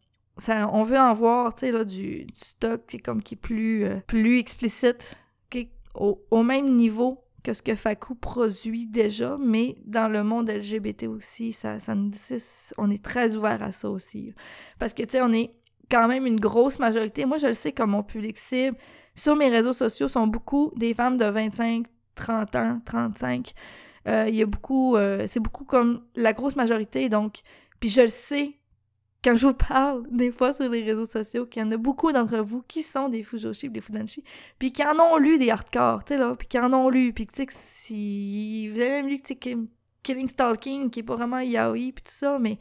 on 0.48 0.82
veut 0.84 0.98
en 0.98 1.12
voir, 1.12 1.54
tu 1.54 1.60
sais, 1.66 1.72
là, 1.72 1.84
du, 1.84 2.26
stock 2.32 2.86
qui 2.86 2.96
est 2.96 3.00
comme 3.00 3.22
qui 3.22 3.34
est 3.34 3.36
plus, 3.38 3.84
euh, 3.84 4.00
plus 4.06 4.38
explicite, 4.38 5.16
qui 5.50 5.70
au, 5.94 6.42
même 6.42 6.70
niveau 6.70 7.24
que 7.42 7.52
ce 7.52 7.62
que 7.62 7.74
Faku 7.74 8.14
produit 8.14 8.86
déjà, 8.86 9.36
mais 9.40 9.76
dans 9.84 10.10
le 10.10 10.22
monde 10.22 10.48
LGBT 10.50 11.04
aussi, 11.08 11.52
ça, 11.52 11.80
ça 11.80 11.94
on 12.78 12.90
est 12.90 13.02
très 13.02 13.36
ouvert 13.36 13.62
à 13.62 13.72
ça 13.72 13.90
aussi. 13.90 14.32
Parce 14.78 14.94
que, 14.94 15.02
tu 15.02 15.12
sais, 15.12 15.22
on 15.22 15.32
est 15.32 15.54
quand 15.90 16.08
même 16.08 16.26
une 16.26 16.40
grosse 16.40 16.78
majorité. 16.78 17.24
Moi, 17.24 17.38
je 17.38 17.48
le 17.48 17.52
sais 17.52 17.72
comme 17.72 17.90
mon 17.90 18.02
public 18.02 18.38
cible, 18.38 18.76
sur 19.14 19.36
mes 19.36 19.48
réseaux 19.48 19.72
sociaux, 19.72 20.08
sont 20.08 20.26
beaucoup 20.26 20.72
des 20.76 20.94
femmes 20.94 21.16
de 21.16 21.24
25, 21.24 21.86
30 22.14 22.56
ans, 22.56 22.80
35. 22.84 23.52
Euh, 24.08 24.26
il 24.28 24.34
y 24.34 24.42
a 24.42 24.46
beaucoup, 24.46 24.96
euh, 24.96 25.26
c'est 25.28 25.40
beaucoup 25.40 25.64
comme 25.64 26.02
la 26.16 26.32
grosse 26.32 26.56
majorité, 26.56 27.08
donc, 27.08 27.40
puis 27.78 27.88
je 27.88 28.02
le 28.02 28.08
sais 28.08 28.58
quand 29.22 29.36
je 29.36 29.46
vous 29.46 29.54
parle 29.54 30.04
des 30.10 30.32
fois 30.32 30.52
sur 30.52 30.68
les 30.68 30.82
réseaux 30.82 31.06
sociaux 31.06 31.46
qu'il 31.46 31.62
y 31.62 31.64
en 31.64 31.70
a 31.70 31.76
beaucoup 31.76 32.12
d'entre 32.12 32.38
vous 32.38 32.62
qui 32.62 32.82
sont 32.82 33.08
des 33.08 33.22
Fujoshi 33.22 33.70
des 33.70 33.80
Fudanshi, 33.80 34.24
puis 34.58 34.72
qui 34.72 34.84
en 34.84 34.98
ont 34.98 35.16
lu 35.16 35.38
des 35.38 35.50
hardcore, 35.50 36.04
tu 36.04 36.14
sais, 36.14 36.18
là, 36.18 36.34
puis 36.36 36.48
qui 36.48 36.58
en 36.58 36.72
ont 36.72 36.88
lu, 36.88 37.12
puis 37.12 37.26
tu 37.26 37.36
sais 37.36 37.46
que 37.46 37.52
si... 37.54 38.68
Vous 38.68 38.80
avez 38.80 38.90
même 38.90 39.08
lu, 39.08 39.18
que 39.18 39.50
Killing 40.02 40.28
Stalking, 40.28 40.90
qui 40.90 41.00
est 41.00 41.04
pas 41.04 41.14
vraiment 41.14 41.38
yaoi, 41.38 41.92
puis 41.92 42.02
tout 42.04 42.12
ça, 42.12 42.38
mais 42.40 42.56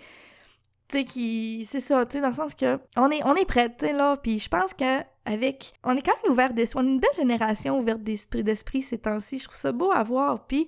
tu 0.87 0.99
sais, 0.99 1.05
qui... 1.05 1.67
C'est 1.69 1.81
ça, 1.81 2.05
tu 2.05 2.13
sais, 2.13 2.21
dans 2.21 2.27
le 2.27 2.33
sens 2.33 2.53
que 2.53 2.79
on 2.95 3.09
est, 3.09 3.23
on 3.25 3.33
est 3.35 3.45
prêts, 3.45 3.69
tu 3.69 3.87
sais, 3.87 3.93
là, 3.93 4.15
puis 4.15 4.37
je 4.37 4.49
pense 4.49 4.73
que 4.75 4.99
avec... 5.25 5.73
On 5.83 5.95
est 5.95 6.01
quand 6.03 6.13
même 6.23 6.31
ouvert 6.31 6.53
d'esprit, 6.53 6.79
on 6.83 6.87
est 6.87 6.91
une 6.91 6.99
belle 6.99 7.09
génération 7.15 7.79
ouverte 7.79 8.03
d'esprit, 8.03 8.43
d'esprit 8.43 8.83
ces 8.83 8.99
temps-ci, 8.99 9.39
je 9.39 9.45
trouve 9.45 9.57
ça 9.57 9.71
beau 9.71 9.91
à 9.91 10.03
voir, 10.03 10.45
puis 10.45 10.67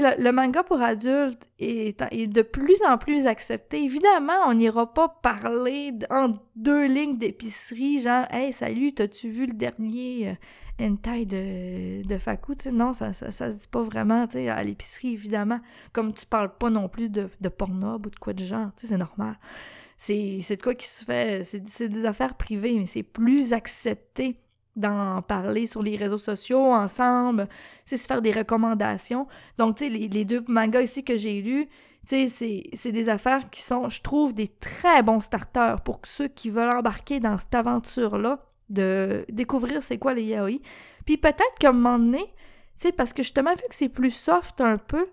le, 0.00 0.32
manga 0.32 0.62
pour 0.62 0.80
adultes 0.80 1.48
est, 1.58 2.26
de 2.26 2.42
plus 2.42 2.82
en 2.88 2.98
plus 2.98 3.26
accepté. 3.26 3.82
Évidemment, 3.82 4.38
on 4.46 4.54
n'ira 4.54 4.92
pas 4.92 5.08
parler 5.08 5.92
en 6.10 6.34
deux 6.56 6.86
lignes 6.86 7.18
d'épicerie, 7.18 8.00
genre 8.00 8.26
«Hey, 8.30 8.52
salut, 8.52 8.92
t'as-tu 8.92 9.28
vu 9.28 9.46
le 9.46 9.52
dernier 9.52 10.36
euh, 10.80 10.88
de, 10.88 12.06
de 12.06 12.18
Faku?» 12.18 12.54
Non, 12.72 12.92
ça, 12.92 13.12
ça, 13.12 13.30
se 13.30 13.58
dit 13.58 13.68
pas 13.68 13.82
vraiment 13.82 14.26
à 14.26 14.64
l'épicerie, 14.64 15.12
évidemment. 15.12 15.60
Comme 15.92 16.12
tu 16.12 16.26
parles 16.26 16.56
pas 16.56 16.70
non 16.70 16.88
plus 16.88 17.10
de, 17.10 17.28
de 17.40 17.48
porno 17.48 17.96
ou 17.96 18.10
de 18.10 18.16
quoi 18.16 18.32
de 18.32 18.44
genre, 18.44 18.70
c'est 18.76 18.96
normal. 18.96 19.38
C'est 19.98 20.40
de 20.48 20.62
quoi 20.62 20.74
qui 20.74 20.88
se 20.88 21.04
fait... 21.04 21.44
C'est 21.44 21.88
des 21.88 22.04
affaires 22.06 22.34
privées, 22.34 22.78
mais 22.78 22.86
c'est 22.86 23.02
plus 23.02 23.52
accepté 23.52 24.38
d'en 24.76 25.22
parler 25.22 25.66
sur 25.66 25.82
les 25.82 25.96
réseaux 25.96 26.18
sociaux 26.18 26.72
ensemble, 26.72 27.48
c'est 27.84 27.96
se 27.96 28.06
faire 28.06 28.22
des 28.22 28.32
recommandations. 28.32 29.26
Donc, 29.58 29.76
tu 29.76 29.84
sais, 29.84 29.90
les, 29.90 30.24
deux 30.24 30.44
mangas 30.48 30.82
ici 30.82 31.04
que 31.04 31.16
j'ai 31.16 31.42
lus, 31.42 31.68
tu 32.06 32.28
sais, 32.28 32.68
c'est 32.72 32.92
des 32.92 33.08
affaires 33.08 33.50
qui 33.50 33.60
sont, 33.60 33.88
je 33.88 34.00
trouve, 34.02 34.34
des 34.34 34.48
très 34.48 35.02
bons 35.02 35.20
starters 35.20 35.82
pour 35.82 36.00
ceux 36.04 36.28
qui 36.28 36.50
veulent 36.50 36.70
embarquer 36.70 37.20
dans 37.20 37.38
cette 37.38 37.54
aventure-là, 37.54 38.44
de 38.70 39.26
découvrir 39.30 39.82
c'est 39.82 39.98
quoi 39.98 40.14
les 40.14 40.24
yaoi. 40.24 40.60
Puis 41.04 41.18
peut-être 41.18 41.58
qu'à 41.60 41.70
un 41.70 41.72
moment 41.72 41.98
donné, 41.98 42.24
tu 42.78 42.88
sais, 42.88 42.92
parce 42.92 43.12
que 43.12 43.22
justement, 43.22 43.52
vu 43.52 43.62
que 43.68 43.74
c'est 43.74 43.88
plus 43.88 44.10
soft 44.10 44.60
un 44.60 44.78
peu, 44.78 45.06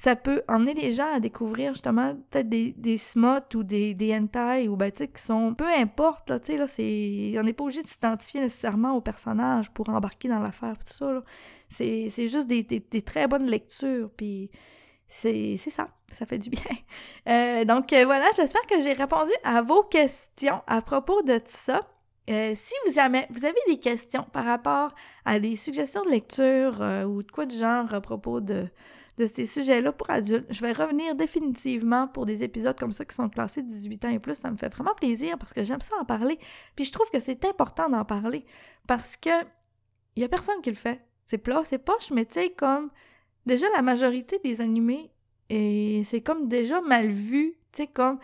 ça 0.00 0.16
peut 0.16 0.42
emmener 0.48 0.72
les 0.72 0.92
gens 0.92 1.12
à 1.12 1.20
découvrir 1.20 1.74
justement 1.74 2.14
peut-être 2.30 2.48
des, 2.48 2.72
des 2.72 2.96
smots 2.96 3.54
ou 3.54 3.62
des, 3.62 3.92
des 3.92 4.16
hentai 4.16 4.66
ou 4.66 4.74
ben 4.74 4.90
tu 4.90 4.96
sais 4.96 5.08
qui 5.08 5.20
sont 5.20 5.52
peu 5.52 5.66
importe 5.66 6.30
là 6.30 6.40
tu 6.40 6.52
sais 6.52 6.58
là 6.58 6.66
c'est 6.66 7.34
on 7.38 7.42
n'est 7.42 7.52
pas 7.52 7.64
obligé 7.64 7.82
de 7.82 7.86
s'identifier 7.86 8.40
nécessairement 8.40 8.94
au 8.94 9.02
personnage 9.02 9.70
pour 9.70 9.90
embarquer 9.90 10.28
dans 10.28 10.38
l'affaire 10.38 10.78
tout 10.78 10.94
ça 10.94 11.12
là. 11.12 11.22
C'est, 11.68 12.08
juste 12.28 12.46
des, 12.46 12.62
des, 12.62 13.02
très 13.02 13.28
bonnes 13.28 13.44
lectures 13.44 14.08
puis 14.16 14.50
c'est, 15.06 15.58
ça 15.58 15.88
ça 16.08 16.24
fait 16.24 16.38
du 16.38 16.48
bien. 16.48 16.62
Euh, 17.28 17.66
donc 17.66 17.92
euh, 17.92 18.06
voilà 18.06 18.24
j'espère 18.34 18.64
que 18.66 18.80
j'ai 18.80 18.94
répondu 18.94 19.32
à 19.44 19.60
vos 19.60 19.82
questions 19.82 20.62
à 20.66 20.80
propos 20.80 21.20
de 21.20 21.34
tout 21.34 21.44
ça. 21.44 21.80
Euh, 22.30 22.54
si 22.56 22.72
vous 22.86 22.98
avez, 22.98 23.26
vous 23.28 23.44
avez 23.44 23.58
des 23.68 23.78
questions 23.78 24.24
par 24.32 24.46
rapport 24.46 24.94
à 25.26 25.38
des 25.38 25.56
suggestions 25.56 26.02
de 26.04 26.08
lecture 26.08 26.80
ou 27.06 27.22
de 27.22 27.30
quoi 27.30 27.44
du 27.44 27.58
genre 27.58 27.92
à 27.92 28.00
propos 28.00 28.40
de, 28.40 28.66
de 29.20 29.26
ces 29.26 29.44
sujets-là 29.44 29.92
pour 29.92 30.08
adultes. 30.08 30.46
Je 30.48 30.62
vais 30.62 30.72
revenir 30.72 31.14
définitivement 31.14 32.08
pour 32.08 32.24
des 32.24 32.42
épisodes 32.42 32.78
comme 32.78 32.92
ça 32.92 33.04
qui 33.04 33.14
sont 33.14 33.28
classés 33.28 33.62
18 33.62 34.04
ans 34.06 34.08
et 34.08 34.18
plus. 34.18 34.34
Ça 34.34 34.50
me 34.50 34.56
fait 34.56 34.68
vraiment 34.68 34.94
plaisir 34.94 35.36
parce 35.38 35.52
que 35.52 35.62
j'aime 35.62 35.82
ça 35.82 35.94
en 36.00 36.06
parler. 36.06 36.38
Puis 36.74 36.86
je 36.86 36.92
trouve 36.92 37.10
que 37.10 37.20
c'est 37.20 37.44
important 37.44 37.90
d'en 37.90 38.04
parler 38.04 38.46
parce 38.86 39.16
que 39.16 39.30
il 40.16 40.22
y 40.22 40.24
a 40.24 40.28
personne 40.28 40.60
qui 40.62 40.70
le 40.70 40.76
fait. 40.76 41.00
C'est 41.26 41.38
plat, 41.38 41.60
c'est 41.64 41.78
poche, 41.78 42.10
mais 42.10 42.24
tu 42.24 42.34
sais, 42.34 42.50
comme 42.50 42.90
déjà 43.46 43.66
la 43.76 43.82
majorité 43.82 44.40
des 44.42 44.60
animés, 44.60 45.12
et 45.48 46.02
c'est 46.04 46.22
comme 46.22 46.48
déjà 46.48 46.80
mal 46.80 47.06
vu. 47.06 47.54
Tu 47.72 47.82
sais, 47.82 47.86
comme 47.86 48.18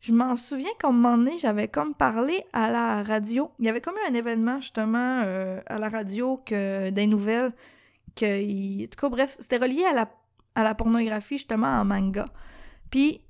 je 0.00 0.12
m'en 0.12 0.34
souviens 0.36 0.70
qu'à 0.78 0.88
un 0.88 0.92
moment 0.92 1.18
donné, 1.18 1.36
j'avais 1.38 1.68
comme 1.68 1.94
parlé 1.94 2.44
à 2.52 2.70
la 2.70 3.02
radio. 3.02 3.50
Il 3.58 3.66
y 3.66 3.68
avait 3.68 3.82
comme 3.82 3.94
eu 3.94 4.10
un 4.10 4.14
événement 4.14 4.60
justement 4.60 5.22
euh, 5.24 5.60
à 5.66 5.78
la 5.78 5.90
radio 5.90 6.40
que 6.46 6.90
des 6.90 7.06
nouvelles 7.06 7.52
que, 8.16 8.84
en 8.84 8.86
tout 8.86 8.98
cas, 8.98 9.08
bref, 9.08 9.36
c'était 9.38 9.58
relié 9.58 9.84
à 9.84 9.92
la 9.92 10.10
à 10.54 10.62
la 10.62 10.74
pornographie, 10.74 11.38
justement, 11.38 11.80
en 11.80 11.84
manga. 11.84 12.26
Puis, 12.90 13.22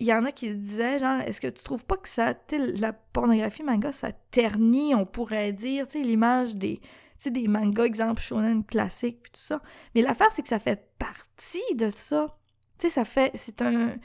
il 0.00 0.06
y 0.06 0.12
en 0.12 0.24
a 0.24 0.32
qui 0.32 0.54
disaient, 0.54 0.98
genre, 0.98 1.20
est-ce 1.22 1.40
que 1.40 1.48
tu 1.48 1.62
trouves 1.62 1.84
pas 1.84 1.96
que 1.96 2.08
ça, 2.08 2.34
la 2.52 2.92
pornographie 2.92 3.62
manga, 3.62 3.92
ça 3.92 4.12
ternit, 4.30 4.94
on 4.94 5.04
pourrait 5.04 5.52
dire, 5.52 5.88
tu 5.88 6.02
l'image 6.02 6.54
des, 6.54 6.80
des 7.26 7.48
mangas, 7.48 7.84
exemple, 7.84 8.20
shonen 8.20 8.64
classiques, 8.64 9.22
puis 9.22 9.32
tout 9.32 9.40
ça. 9.40 9.60
Mais 9.94 10.02
l'affaire, 10.02 10.28
c'est 10.30 10.42
que 10.42 10.48
ça 10.48 10.58
fait 10.58 10.88
partie 10.98 11.74
de 11.74 11.90
ça. 11.90 12.36
Tu 12.78 12.90
ça 12.90 13.04
fait, 13.04 13.32
c'est 13.34 13.60
un, 13.60 13.96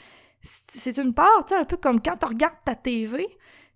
c'est 0.42 0.98
une 0.98 1.14
part, 1.14 1.46
tu 1.48 1.54
un 1.54 1.64
peu 1.64 1.78
comme 1.78 2.02
quand 2.02 2.18
tu 2.18 2.26
regardes 2.26 2.58
ta 2.66 2.76
TV, 2.76 3.28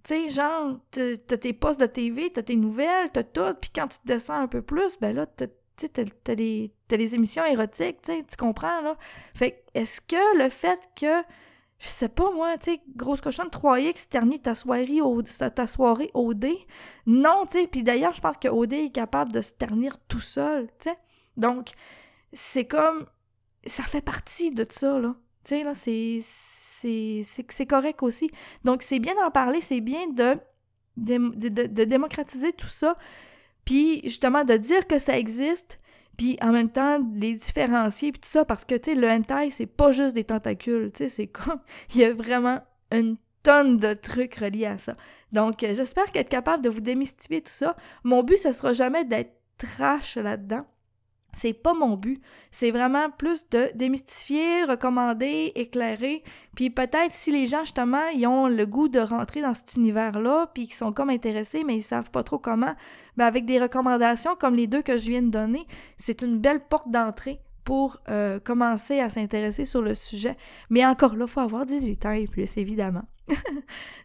tu 0.04 0.16
sais, 0.16 0.30
genre, 0.30 0.80
t'as 0.92 1.38
tes 1.38 1.54
postes 1.54 1.80
de 1.80 1.86
TV, 1.86 2.32
t'as 2.32 2.42
tes 2.42 2.56
nouvelles, 2.56 3.12
t'as 3.12 3.24
tout, 3.24 3.54
puis 3.62 3.70
quand 3.74 3.88
tu 3.88 4.00
te 4.00 4.08
descends 4.08 4.40
un 4.42 4.48
peu 4.48 4.62
plus, 4.62 4.98
ben 5.00 5.16
là, 5.16 5.28
tu 5.78 5.86
sais, 5.86 6.06
t'as 6.24 6.36
les, 6.36 7.16
émissions 7.16 7.46
érotiques, 7.46 8.02
tu 8.02 8.38
comprends, 8.38 8.82
là? 8.82 8.98
Fait 9.36 9.63
est-ce 9.74 10.02
que 10.02 10.38
le 10.38 10.50
fait 10.50 10.80
que, 10.96 11.22
je 11.80 11.88
sais 11.88 12.10
pas 12.10 12.32
moi, 12.32 12.58
tu 12.58 12.72
sais, 12.72 12.82
grosse 12.96 13.22
cochonne 13.22 13.48
3X 13.48 14.08
ternit 14.10 14.40
ta 14.40 14.56
soirée, 14.56 15.02
au, 15.02 15.22
ta 15.22 15.68
soirée 15.68 16.12
OD, 16.13 16.48
non, 17.06 17.44
tu 17.50 17.68
puis 17.68 17.84
d'ailleurs, 17.84 18.13
je 18.13 18.22
pense 18.22 18.38
que 18.38 18.48
OD 18.48 18.74
est 18.74 18.90
capable 18.92 19.32
de 19.32 19.42
se 19.42 19.54
ternir 19.54 19.98
tout 20.08 20.20
seul, 20.20 20.68
tu 20.80 20.90
sais. 20.90 20.98
Donc, 21.38 21.70
c'est 22.34 22.66
comme, 22.66 23.06
ça 23.66 23.84
fait 23.84 24.02
partie 24.02 24.52
de 24.52 24.66
ça, 24.70 25.00
là. 25.00 25.16
Tu 25.44 25.63
là, 25.63 25.74
c'est 25.74 27.66
correct 27.68 28.04
aussi. 28.04 28.30
Donc, 28.63 28.82
c'est 28.82 29.00
bien 29.00 29.16
d'en 29.16 29.32
parler, 29.32 29.62
c'est 29.62 29.82
bien 29.82 30.08
de, 30.10 30.38
de, 30.98 31.84
démocratiser 31.84 32.54
tout 32.54 32.68
ça, 32.68 32.98
puis 33.67 33.99
justement 34.06 34.45
de 34.45 34.56
dire 34.56 34.88
que 34.88 34.97
ça 34.97 35.19
existe, 35.19 35.77
puis 36.15 36.38
en 36.41 36.53
même 36.53 36.69
temps 36.69 36.99
les 37.13 37.34
différencier, 37.34 38.13
puis 38.13 38.21
tout 38.21 38.30
ça, 38.30 38.45
parce 38.45 38.63
que, 38.63 38.75
tu 38.75 38.91
sais, 38.91 38.95
le 38.95 39.10
hentai, 39.10 39.49
c'est 39.49 39.65
pas 39.65 39.91
juste 39.91 40.15
des 40.15 40.23
tentacules, 40.23 40.89
tu 40.93 41.03
sais, 41.03 41.10
c'est 41.10 41.27
comme... 41.27 41.60
Il 41.93 41.99
y 41.99 42.06
a 42.06 42.13
vraiment 42.13 42.62
une 42.93 43.17
tonne 43.43 43.75
de 43.75 43.93
trucs 43.93 44.36
reliés 44.36 44.67
à 44.67 44.77
ça. 44.77 44.95
Donc, 45.34 45.63
euh, 45.63 45.73
j'espère 45.73 46.13
qu'être 46.13 46.30
capable 46.30 46.63
de 46.63 46.69
vous 46.69 46.80
démystifier 46.80 47.41
tout 47.41 47.51
ça. 47.51 47.75
Mon 48.06 48.23
but, 48.23 48.38
ce 48.38 48.53
sera 48.53 48.71
jamais 48.71 49.03
d'être 49.03 49.34
trash 49.58 50.15
là-dedans. 50.15 50.65
C'est 51.38 51.54
pas 51.54 51.76
mon 51.76 51.95
but. 51.95 52.19
C'est 52.50 52.71
vraiment 52.71 53.12
plus 53.12 53.47
de 53.50 53.69
démystifier, 53.76 54.63
recommander, 54.63 55.52
éclairer. 55.54 56.23
Puis 56.56 56.71
peut-être 56.71 57.12
si 57.12 57.32
les 57.32 57.45
gens, 57.45 57.60
justement, 57.60 58.08
ils 58.08 58.26
ont 58.26 58.47
le 58.47 58.65
goût 58.65 58.89
de 58.89 59.00
rentrer 59.00 59.41
dans 59.41 59.54
cet 59.54 59.76
univers-là, 59.76 60.50
puis 60.56 60.65
qu'ils 60.65 60.73
sont 60.73 60.91
comme 60.91 61.12
intéressés, 61.12 61.63
mais 61.63 61.76
ils 61.76 61.84
savent 61.84 62.10
pas 62.10 62.23
trop 62.23 62.39
comment, 62.39 62.73
ben 63.17 63.26
avec 63.26 63.45
des 63.45 63.60
recommandations 63.60 64.36
comme 64.36 64.56
les 64.56 64.65
deux 64.65 64.82
que 64.82 64.97
je 64.97 65.10
viens 65.10 65.21
de 65.21 65.30
donner, 65.30 65.67
c'est 65.97 66.23
une 66.23 66.39
belle 66.39 66.62
porte 66.62 66.89
d'entrée 66.89 67.39
pour 67.67 67.97
euh, 68.08 68.39
commencer 68.39 69.01
à 69.01 69.10
s'intéresser 69.10 69.65
sur 69.65 69.82
le 69.82 69.93
sujet. 69.93 70.38
Mais 70.69 70.86
encore 70.86 71.17
là, 71.17 71.25
il 71.27 71.30
faut 71.30 71.41
avoir 71.41 71.65
18 71.65 72.06
ans 72.06 72.12
et 72.13 72.25
plus, 72.25 72.56
évidemment. 72.56 73.01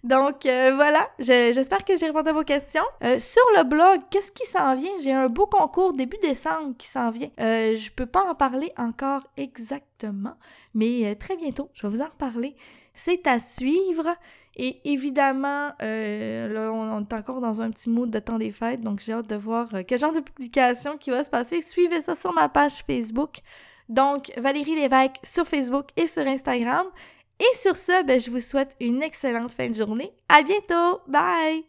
Donc 0.02 0.46
euh, 0.46 0.72
voilà, 0.74 1.08
j'espère 1.20 1.84
que 1.84 1.96
j'ai 1.96 2.06
répondu 2.06 2.28
à 2.28 2.32
vos 2.32 2.42
questions. 2.42 2.82
Euh, 3.04 3.20
sur 3.20 3.44
le 3.56 3.62
blog, 3.62 4.00
qu'est-ce 4.10 4.32
qui 4.32 4.44
s'en 4.46 4.74
vient? 4.74 4.90
J'ai 5.00 5.12
un 5.12 5.28
beau 5.28 5.46
concours 5.46 5.92
début 5.92 6.16
décembre 6.20 6.74
qui 6.76 6.88
s'en 6.88 7.12
vient. 7.12 7.30
je 7.38 7.90
peux 7.92 8.06
pas 8.06 8.24
en 8.28 8.34
parler 8.34 8.72
encore 8.76 9.22
exactement, 9.36 10.34
mais 10.74 11.14
très 11.14 11.36
bientôt, 11.36 11.70
je 11.72 11.86
vais 11.86 11.94
vous 11.94 12.02
en 12.02 12.08
reparler. 12.08 12.56
C'est 12.94 13.26
à 13.26 13.38
suivre. 13.38 14.14
Et 14.56 14.80
évidemment, 14.92 15.72
là, 15.80 16.70
on, 16.72 17.00
est 17.00 17.12
encore 17.14 17.40
dans 17.40 17.62
un 17.62 17.70
petit 17.70 17.88
mood 17.88 18.10
de 18.10 18.18
temps 18.18 18.38
des 18.38 18.50
fêtes, 18.50 18.82
donc 18.82 19.00
j'ai 19.00 19.12
hâte 19.12 19.26
de 19.26 19.36
voir 19.36 19.68
quel 19.88 19.98
genre 19.98 20.12
de 20.12 20.20
publication 20.20 20.98
qui 20.98 21.10
va 21.10 21.24
se 21.24 21.30
passer. 21.30 21.62
Suivez 21.62 22.02
ça 22.02 22.14
sur 22.14 22.32
ma 22.34 22.50
page 22.50 22.84
Facebook. 22.86 23.38
Donc, 23.88 24.30
Valérie 24.36 24.74
Lévesque 24.74 25.20
sur 25.22 25.46
Facebook 25.46 25.86
et 25.96 26.06
sur 26.06 26.26
Instagram. 26.26 26.86
Et 27.40 27.56
sur 27.56 27.76
ce, 27.76 28.04
ben, 28.04 28.20
je 28.20 28.30
vous 28.30 28.40
souhaite 28.40 28.76
une 28.80 29.02
excellente 29.02 29.52
fin 29.52 29.68
de 29.68 29.74
journée. 29.74 30.12
À 30.28 30.42
bientôt! 30.42 31.00
Bye! 31.08 31.60